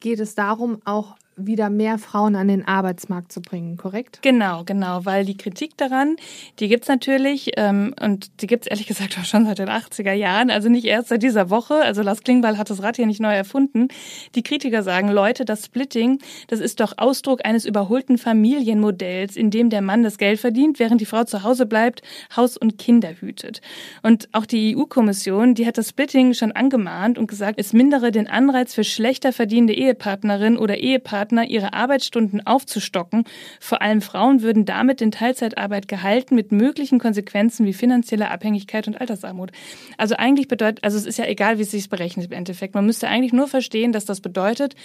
geht 0.00 0.20
es 0.20 0.34
darum, 0.34 0.80
auch 0.84 1.16
wieder 1.46 1.70
mehr 1.70 1.98
Frauen 1.98 2.36
an 2.36 2.48
den 2.48 2.66
Arbeitsmarkt 2.66 3.32
zu 3.32 3.40
bringen, 3.40 3.76
korrekt? 3.76 4.20
Genau, 4.22 4.64
genau, 4.64 5.04
weil 5.04 5.24
die 5.24 5.36
Kritik 5.36 5.76
daran, 5.76 6.16
die 6.58 6.68
gibt's 6.68 6.88
natürlich 6.88 7.52
ähm, 7.56 7.94
und 8.00 8.42
die 8.42 8.46
gibt's 8.46 8.66
ehrlich 8.66 8.86
gesagt 8.86 9.16
auch 9.18 9.24
schon 9.24 9.46
seit 9.46 9.58
den 9.58 9.68
80er 9.68 10.12
Jahren, 10.12 10.50
also 10.50 10.68
nicht 10.68 10.84
erst 10.84 11.08
seit 11.08 11.22
dieser 11.22 11.50
Woche. 11.50 11.74
Also 11.74 12.02
Lars 12.02 12.22
Klingbeil 12.22 12.58
hat 12.58 12.70
das 12.70 12.82
Rad 12.82 12.96
hier 12.96 13.06
nicht 13.06 13.20
neu 13.20 13.34
erfunden. 13.34 13.88
Die 14.34 14.42
Kritiker 14.42 14.82
sagen, 14.82 15.08
Leute, 15.08 15.44
das 15.44 15.64
Splitting, 15.66 16.18
das 16.48 16.60
ist 16.60 16.80
doch 16.80 16.94
Ausdruck 16.96 17.44
eines 17.44 17.64
überholten 17.64 18.18
Familienmodells, 18.18 19.36
in 19.36 19.50
dem 19.50 19.70
der 19.70 19.82
Mann 19.82 20.02
das 20.02 20.18
Geld 20.18 20.40
verdient, 20.40 20.78
während 20.78 21.00
die 21.00 21.06
Frau 21.06 21.24
zu 21.24 21.42
Hause 21.42 21.66
bleibt, 21.66 22.02
Haus 22.36 22.56
und 22.56 22.78
Kinder 22.78 23.12
hütet. 23.20 23.60
Und 24.02 24.28
auch 24.32 24.46
die 24.46 24.76
EU-Kommission, 24.76 25.54
die 25.54 25.66
hat 25.66 25.78
das 25.78 25.90
Splitting 25.90 26.34
schon 26.34 26.52
angemahnt 26.52 27.18
und 27.18 27.26
gesagt, 27.26 27.58
es 27.58 27.72
mindere 27.72 28.10
den 28.10 28.28
Anreiz 28.28 28.74
für 28.74 28.84
schlechter 28.84 29.32
verdienende 29.32 29.74
Ehepartnerin 29.90 30.56
oder 30.56 30.78
Ehepartner, 30.78 31.44
ihre 31.48 31.72
Arbeitsstunden 31.72 32.46
aufzustocken. 32.46 33.24
Vor 33.58 33.82
allem 33.82 34.00
Frauen 34.00 34.42
würden 34.42 34.64
damit 34.64 35.00
in 35.00 35.10
Teilzeitarbeit 35.10 35.88
gehalten 35.88 36.34
mit 36.36 36.52
möglichen 36.52 36.98
Konsequenzen 36.98 37.66
wie 37.66 37.72
finanzielle 37.72 38.30
Abhängigkeit 38.30 38.86
und 38.86 39.00
Altersarmut. 39.00 39.50
Also 39.98 40.14
eigentlich 40.16 40.48
bedeutet, 40.48 40.84
also 40.84 40.96
es 40.96 41.06
ist 41.06 41.18
ja 41.18 41.26
egal, 41.26 41.58
wie 41.58 41.62
es 41.62 41.72
sich 41.72 41.88
berechnet 41.88 42.26
im 42.26 42.32
Endeffekt. 42.32 42.74
Man 42.74 42.86
müsste 42.86 43.08
eigentlich 43.08 43.32
nur 43.32 43.48
verstehen, 43.48 43.92
dass 43.92 44.04
das 44.04 44.20
bedeutet, 44.20 44.76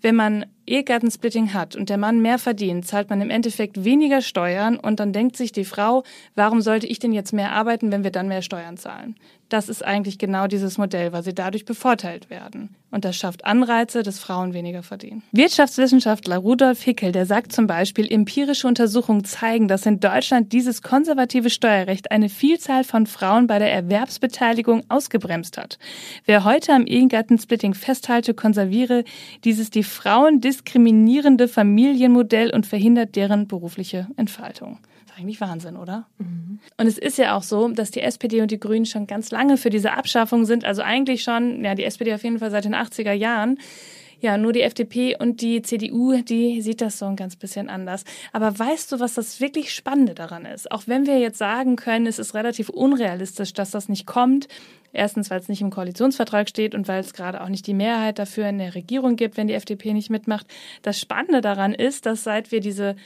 wenn 0.00 0.16
man 0.16 0.46
Ehegattensplitting 0.66 1.54
hat 1.54 1.76
und 1.76 1.88
der 1.88 1.98
Mann 1.98 2.20
mehr 2.20 2.38
verdient, 2.38 2.86
zahlt 2.86 3.10
man 3.10 3.20
im 3.20 3.30
Endeffekt 3.30 3.84
weniger 3.84 4.22
Steuern 4.22 4.76
und 4.76 5.00
dann 5.00 5.12
denkt 5.12 5.36
sich 5.36 5.52
die 5.52 5.64
Frau, 5.64 6.04
warum 6.34 6.60
sollte 6.60 6.86
ich 6.86 6.98
denn 6.98 7.12
jetzt 7.12 7.32
mehr 7.32 7.52
arbeiten, 7.52 7.92
wenn 7.92 8.04
wir 8.04 8.10
dann 8.10 8.28
mehr 8.28 8.42
Steuern 8.42 8.76
zahlen? 8.76 9.16
Das 9.48 9.68
ist 9.68 9.84
eigentlich 9.84 10.18
genau 10.18 10.46
dieses 10.46 10.78
Modell, 10.78 11.12
weil 11.12 11.22
sie 11.22 11.34
dadurch 11.34 11.64
bevorteilt 11.64 12.30
werden. 12.30 12.74
Und 12.90 13.04
das 13.04 13.16
schafft 13.16 13.44
Anreize, 13.44 14.02
dass 14.02 14.20
Frauen 14.20 14.54
weniger 14.54 14.84
verdienen. 14.84 15.22
Wirtschaftswissenschaftler 15.32 16.38
Rudolf 16.38 16.80
Hickel, 16.82 17.10
der 17.10 17.26
sagt 17.26 17.52
zum 17.52 17.66
Beispiel, 17.66 18.10
empirische 18.10 18.68
Untersuchungen 18.68 19.24
zeigen, 19.24 19.66
dass 19.66 19.84
in 19.84 19.98
Deutschland 19.98 20.52
dieses 20.52 20.80
konservative 20.80 21.50
Steuerrecht 21.50 22.12
eine 22.12 22.28
Vielzahl 22.28 22.84
von 22.84 23.06
Frauen 23.06 23.48
bei 23.48 23.58
der 23.58 23.72
Erwerbsbeteiligung 23.72 24.84
ausgebremst 24.88 25.58
hat. 25.58 25.78
Wer 26.24 26.44
heute 26.44 26.72
am 26.72 26.86
Ehegattensplitting 26.86 27.74
festhalte, 27.74 28.32
konserviere 28.32 29.04
dieses 29.42 29.70
die 29.70 29.82
Frauen 29.82 30.40
diskriminierende 30.54 31.48
Familienmodell 31.48 32.50
und 32.50 32.66
verhindert 32.66 33.16
deren 33.16 33.48
berufliche 33.48 34.06
Entfaltung. 34.16 34.78
Das 35.04 35.14
ist 35.14 35.20
eigentlich 35.20 35.40
Wahnsinn, 35.40 35.76
oder? 35.76 36.06
Und 36.76 36.86
es 36.86 36.96
ist 36.98 37.18
ja 37.18 37.36
auch 37.36 37.42
so, 37.42 37.68
dass 37.68 37.90
die 37.90 38.02
SPD 38.02 38.40
und 38.40 38.50
die 38.50 38.60
Grünen 38.60 38.86
schon 38.86 39.06
ganz 39.06 39.30
lange 39.30 39.56
für 39.56 39.70
diese 39.70 39.92
Abschaffung 39.92 40.44
sind. 40.44 40.64
Also 40.64 40.82
eigentlich 40.82 41.22
schon, 41.22 41.64
ja, 41.64 41.74
die 41.74 41.84
SPD 41.84 42.14
auf 42.14 42.22
jeden 42.22 42.38
Fall 42.38 42.50
seit 42.50 42.64
den 42.64 42.74
80er 42.74 43.12
Jahren. 43.12 43.58
Ja, 44.24 44.38
nur 44.38 44.54
die 44.54 44.62
FDP 44.62 45.18
und 45.18 45.42
die 45.42 45.60
CDU, 45.60 46.16
die 46.22 46.62
sieht 46.62 46.80
das 46.80 46.98
so 46.98 47.04
ein 47.04 47.14
ganz 47.14 47.36
bisschen 47.36 47.68
anders. 47.68 48.04
Aber 48.32 48.58
weißt 48.58 48.90
du, 48.90 48.98
was 48.98 49.12
das 49.12 49.38
wirklich 49.38 49.74
Spannende 49.74 50.14
daran 50.14 50.46
ist? 50.46 50.72
Auch 50.72 50.84
wenn 50.86 51.04
wir 51.04 51.18
jetzt 51.18 51.36
sagen 51.36 51.76
können, 51.76 52.06
es 52.06 52.18
ist 52.18 52.32
relativ 52.32 52.70
unrealistisch, 52.70 53.52
dass 53.52 53.70
das 53.70 53.90
nicht 53.90 54.06
kommt. 54.06 54.48
Erstens, 54.94 55.28
weil 55.28 55.40
es 55.40 55.50
nicht 55.50 55.60
im 55.60 55.68
Koalitionsvertrag 55.68 56.48
steht 56.48 56.74
und 56.74 56.88
weil 56.88 57.00
es 57.00 57.12
gerade 57.12 57.42
auch 57.42 57.50
nicht 57.50 57.66
die 57.66 57.74
Mehrheit 57.74 58.18
dafür 58.18 58.48
in 58.48 58.56
der 58.56 58.74
Regierung 58.74 59.16
gibt, 59.16 59.36
wenn 59.36 59.46
die 59.46 59.52
FDP 59.52 59.92
nicht 59.92 60.08
mitmacht. 60.08 60.46
Das 60.80 60.98
Spannende 60.98 61.42
daran 61.42 61.74
ist, 61.74 62.06
dass 62.06 62.24
seit 62.24 62.50
wir 62.50 62.60
diese 62.60 62.96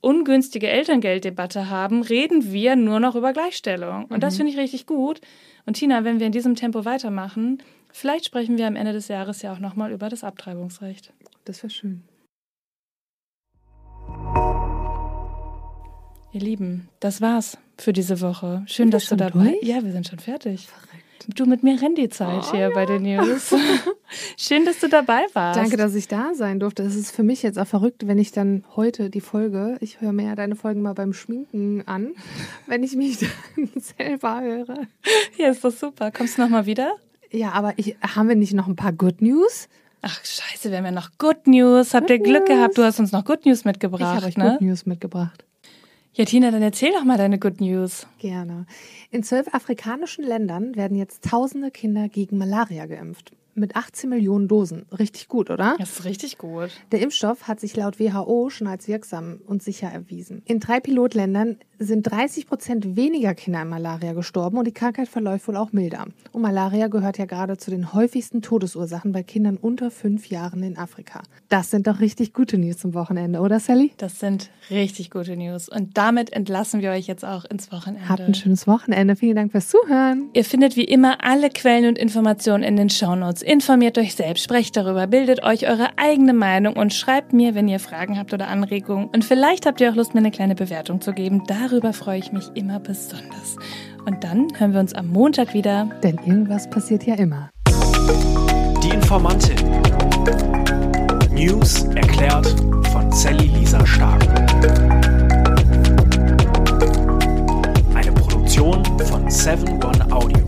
ungünstige 0.00 0.68
Elterngelddebatte 0.68 1.70
haben, 1.70 2.02
reden 2.02 2.52
wir 2.52 2.76
nur 2.76 3.00
noch 3.00 3.16
über 3.16 3.32
Gleichstellung. 3.32 4.06
Und 4.06 4.22
das 4.22 4.36
finde 4.36 4.52
ich 4.52 4.58
richtig 4.58 4.86
gut. 4.86 5.20
Und 5.66 5.74
Tina, 5.74 6.04
wenn 6.04 6.18
wir 6.20 6.26
in 6.26 6.32
diesem 6.32 6.54
Tempo 6.54 6.84
weitermachen, 6.84 7.62
vielleicht 7.92 8.24
sprechen 8.24 8.58
wir 8.58 8.66
am 8.66 8.76
Ende 8.76 8.92
des 8.92 9.08
Jahres 9.08 9.42
ja 9.42 9.52
auch 9.52 9.58
nochmal 9.58 9.92
über 9.92 10.08
das 10.08 10.24
Abtreibungsrecht. 10.24 11.12
Das 11.44 11.62
wäre 11.62 11.70
schön. 11.70 12.02
Ihr 16.32 16.40
Lieben, 16.40 16.88
das 17.00 17.20
war's 17.20 17.58
für 17.78 17.92
diese 17.92 18.20
Woche. 18.20 18.62
Schön, 18.66 18.90
dass 18.90 19.06
du 19.06 19.16
dabei 19.16 19.52
durch? 19.52 19.62
Ja, 19.62 19.82
wir 19.82 19.92
sind 19.92 20.06
schon 20.06 20.18
fertig. 20.18 20.68
Du, 21.26 21.46
mit 21.46 21.62
mir 21.62 21.80
rennt 21.80 21.98
die 21.98 22.08
Zeit 22.08 22.44
Oh, 22.48 22.52
hier 22.52 22.70
bei 22.74 22.86
den 22.86 23.02
News. 23.02 23.54
Schön, 24.36 24.64
dass 24.64 24.78
du 24.80 24.88
dabei 24.88 25.22
warst. 25.32 25.58
Danke, 25.58 25.76
dass 25.76 25.94
ich 25.94 26.08
da 26.08 26.32
sein 26.34 26.60
durfte. 26.60 26.82
Es 26.82 26.94
ist 26.94 27.10
für 27.14 27.22
mich 27.22 27.42
jetzt 27.42 27.58
auch 27.58 27.66
verrückt, 27.66 28.06
wenn 28.06 28.18
ich 28.18 28.32
dann 28.32 28.64
heute 28.76 29.10
die 29.10 29.20
Folge, 29.20 29.76
ich 29.80 30.00
höre 30.00 30.12
mir 30.12 30.26
ja 30.26 30.34
deine 30.36 30.54
Folgen 30.56 30.80
mal 30.80 30.94
beim 30.94 31.12
Schminken 31.12 31.82
an, 31.86 32.12
wenn 32.66 32.82
ich 32.82 32.96
mich 32.96 33.18
dann 33.56 33.70
selber 33.76 34.40
höre. 34.40 34.86
Ja, 35.36 35.48
ist 35.48 35.64
das 35.64 35.80
super. 35.80 36.10
Kommst 36.10 36.38
du 36.38 36.42
nochmal 36.42 36.66
wieder? 36.66 36.92
Ja, 37.30 37.52
aber 37.52 37.74
ich, 37.76 37.96
haben 38.00 38.28
wir 38.28 38.36
nicht 38.36 38.54
noch 38.54 38.66
ein 38.68 38.76
paar 38.76 38.92
Good 38.92 39.20
News? 39.20 39.68
Ach, 40.00 40.20
scheiße, 40.24 40.70
wir 40.70 40.78
haben 40.78 40.84
ja 40.84 40.92
noch 40.92 41.10
Good 41.18 41.46
News. 41.46 41.92
Habt 41.92 42.08
ihr 42.08 42.18
Glück 42.20 42.48
News. 42.48 42.56
gehabt? 42.56 42.78
Du 42.78 42.84
hast 42.84 43.00
uns 43.00 43.12
noch 43.12 43.24
Good 43.24 43.44
News 43.44 43.58
Ich 43.60 43.64
mitgebracht, 43.64 44.16
habe 44.16 44.26
euch 44.26 44.36
ne? 44.36 44.52
Good 44.52 44.60
News 44.60 44.86
mitgebracht. 44.86 45.44
Ja, 46.18 46.24
Tina, 46.24 46.50
dann 46.50 46.62
erzähl 46.62 46.90
doch 46.90 47.04
mal 47.04 47.16
deine 47.16 47.38
Good 47.38 47.60
News. 47.60 48.08
Gerne. 48.18 48.66
In 49.12 49.22
zwölf 49.22 49.54
afrikanischen 49.54 50.24
Ländern 50.24 50.74
werden 50.74 50.96
jetzt 50.96 51.22
tausende 51.22 51.70
Kinder 51.70 52.08
gegen 52.08 52.38
Malaria 52.38 52.86
geimpft. 52.86 53.30
Mit 53.58 53.76
18 53.76 54.10
Millionen 54.10 54.48
Dosen. 54.48 54.86
Richtig 54.98 55.28
gut, 55.28 55.50
oder? 55.50 55.76
Das 55.78 55.90
ist 55.90 56.04
richtig 56.04 56.38
gut. 56.38 56.70
Der 56.92 57.00
Impfstoff 57.00 57.48
hat 57.48 57.60
sich 57.60 57.76
laut 57.76 57.98
WHO 57.98 58.50
schon 58.50 58.66
als 58.66 58.88
wirksam 58.88 59.40
und 59.46 59.62
sicher 59.62 59.88
erwiesen. 59.88 60.42
In 60.46 60.60
drei 60.60 60.80
Pilotländern 60.80 61.58
sind 61.78 62.10
30 62.10 62.46
Prozent 62.46 62.96
weniger 62.96 63.34
Kinder 63.34 63.60
an 63.60 63.68
Malaria 63.68 64.12
gestorben 64.12 64.58
und 64.58 64.66
die 64.66 64.72
Krankheit 64.72 65.08
verläuft 65.08 65.46
wohl 65.48 65.56
auch 65.56 65.72
milder. 65.72 66.06
Und 66.32 66.42
Malaria 66.42 66.88
gehört 66.88 67.18
ja 67.18 67.24
gerade 67.24 67.56
zu 67.56 67.70
den 67.70 67.92
häufigsten 67.92 68.42
Todesursachen 68.42 69.12
bei 69.12 69.22
Kindern 69.22 69.56
unter 69.56 69.90
fünf 69.90 70.28
Jahren 70.28 70.62
in 70.62 70.76
Afrika. 70.76 71.22
Das 71.48 71.70
sind 71.70 71.86
doch 71.86 72.00
richtig 72.00 72.32
gute 72.32 72.58
News 72.58 72.78
zum 72.78 72.94
Wochenende, 72.94 73.40
oder 73.40 73.60
Sally? 73.60 73.92
Das 73.96 74.18
sind 74.18 74.50
richtig 74.70 75.10
gute 75.10 75.36
News. 75.36 75.68
Und 75.68 75.96
damit 75.96 76.32
entlassen 76.32 76.80
wir 76.80 76.90
euch 76.90 77.06
jetzt 77.06 77.24
auch 77.24 77.44
ins 77.44 77.70
Wochenende. 77.70 78.08
Habt 78.08 78.20
ein 78.20 78.34
schönes 78.34 78.66
Wochenende. 78.66 79.16
Vielen 79.16 79.36
Dank 79.36 79.52
fürs 79.52 79.68
Zuhören. 79.68 80.30
Ihr 80.32 80.44
findet 80.44 80.76
wie 80.76 80.84
immer 80.84 81.24
alle 81.24 81.50
Quellen 81.50 81.86
und 81.86 81.98
Informationen 81.98 82.62
in 82.62 82.76
den 82.76 82.90
Shownotes. 82.90 83.42
Informiert 83.48 83.96
euch 83.96 84.14
selbst, 84.14 84.44
sprecht 84.44 84.76
darüber, 84.76 85.06
bildet 85.06 85.42
euch 85.42 85.66
eure 85.66 85.88
eigene 85.96 86.34
Meinung 86.34 86.76
und 86.76 86.92
schreibt 86.92 87.32
mir, 87.32 87.54
wenn 87.54 87.66
ihr 87.66 87.80
Fragen 87.80 88.18
habt 88.18 88.34
oder 88.34 88.48
Anregungen. 88.48 89.08
Und 89.08 89.24
vielleicht 89.24 89.64
habt 89.64 89.80
ihr 89.80 89.90
auch 89.90 89.94
Lust, 89.94 90.12
mir 90.12 90.20
eine 90.20 90.30
kleine 90.30 90.54
Bewertung 90.54 91.00
zu 91.00 91.14
geben. 91.14 91.44
Darüber 91.46 91.94
freue 91.94 92.18
ich 92.18 92.30
mich 92.30 92.44
immer 92.52 92.78
besonders. 92.78 93.56
Und 94.04 94.22
dann 94.22 94.48
hören 94.58 94.74
wir 94.74 94.80
uns 94.80 94.92
am 94.92 95.08
Montag 95.08 95.54
wieder. 95.54 95.88
Denn 96.02 96.18
irgendwas 96.26 96.68
passiert 96.68 97.06
ja 97.06 97.14
immer. 97.14 97.48
Die 98.82 98.90
Informantin. 98.90 99.56
News 101.32 101.84
erklärt 101.84 102.54
von 102.92 103.10
Sally 103.12 103.46
Lisa 103.46 103.86
Stark. 103.86 104.28
Eine 107.94 108.12
Produktion 108.12 108.84
von 109.06 109.30
7 109.30 109.82
One 109.82 110.12
Audio. 110.12 110.47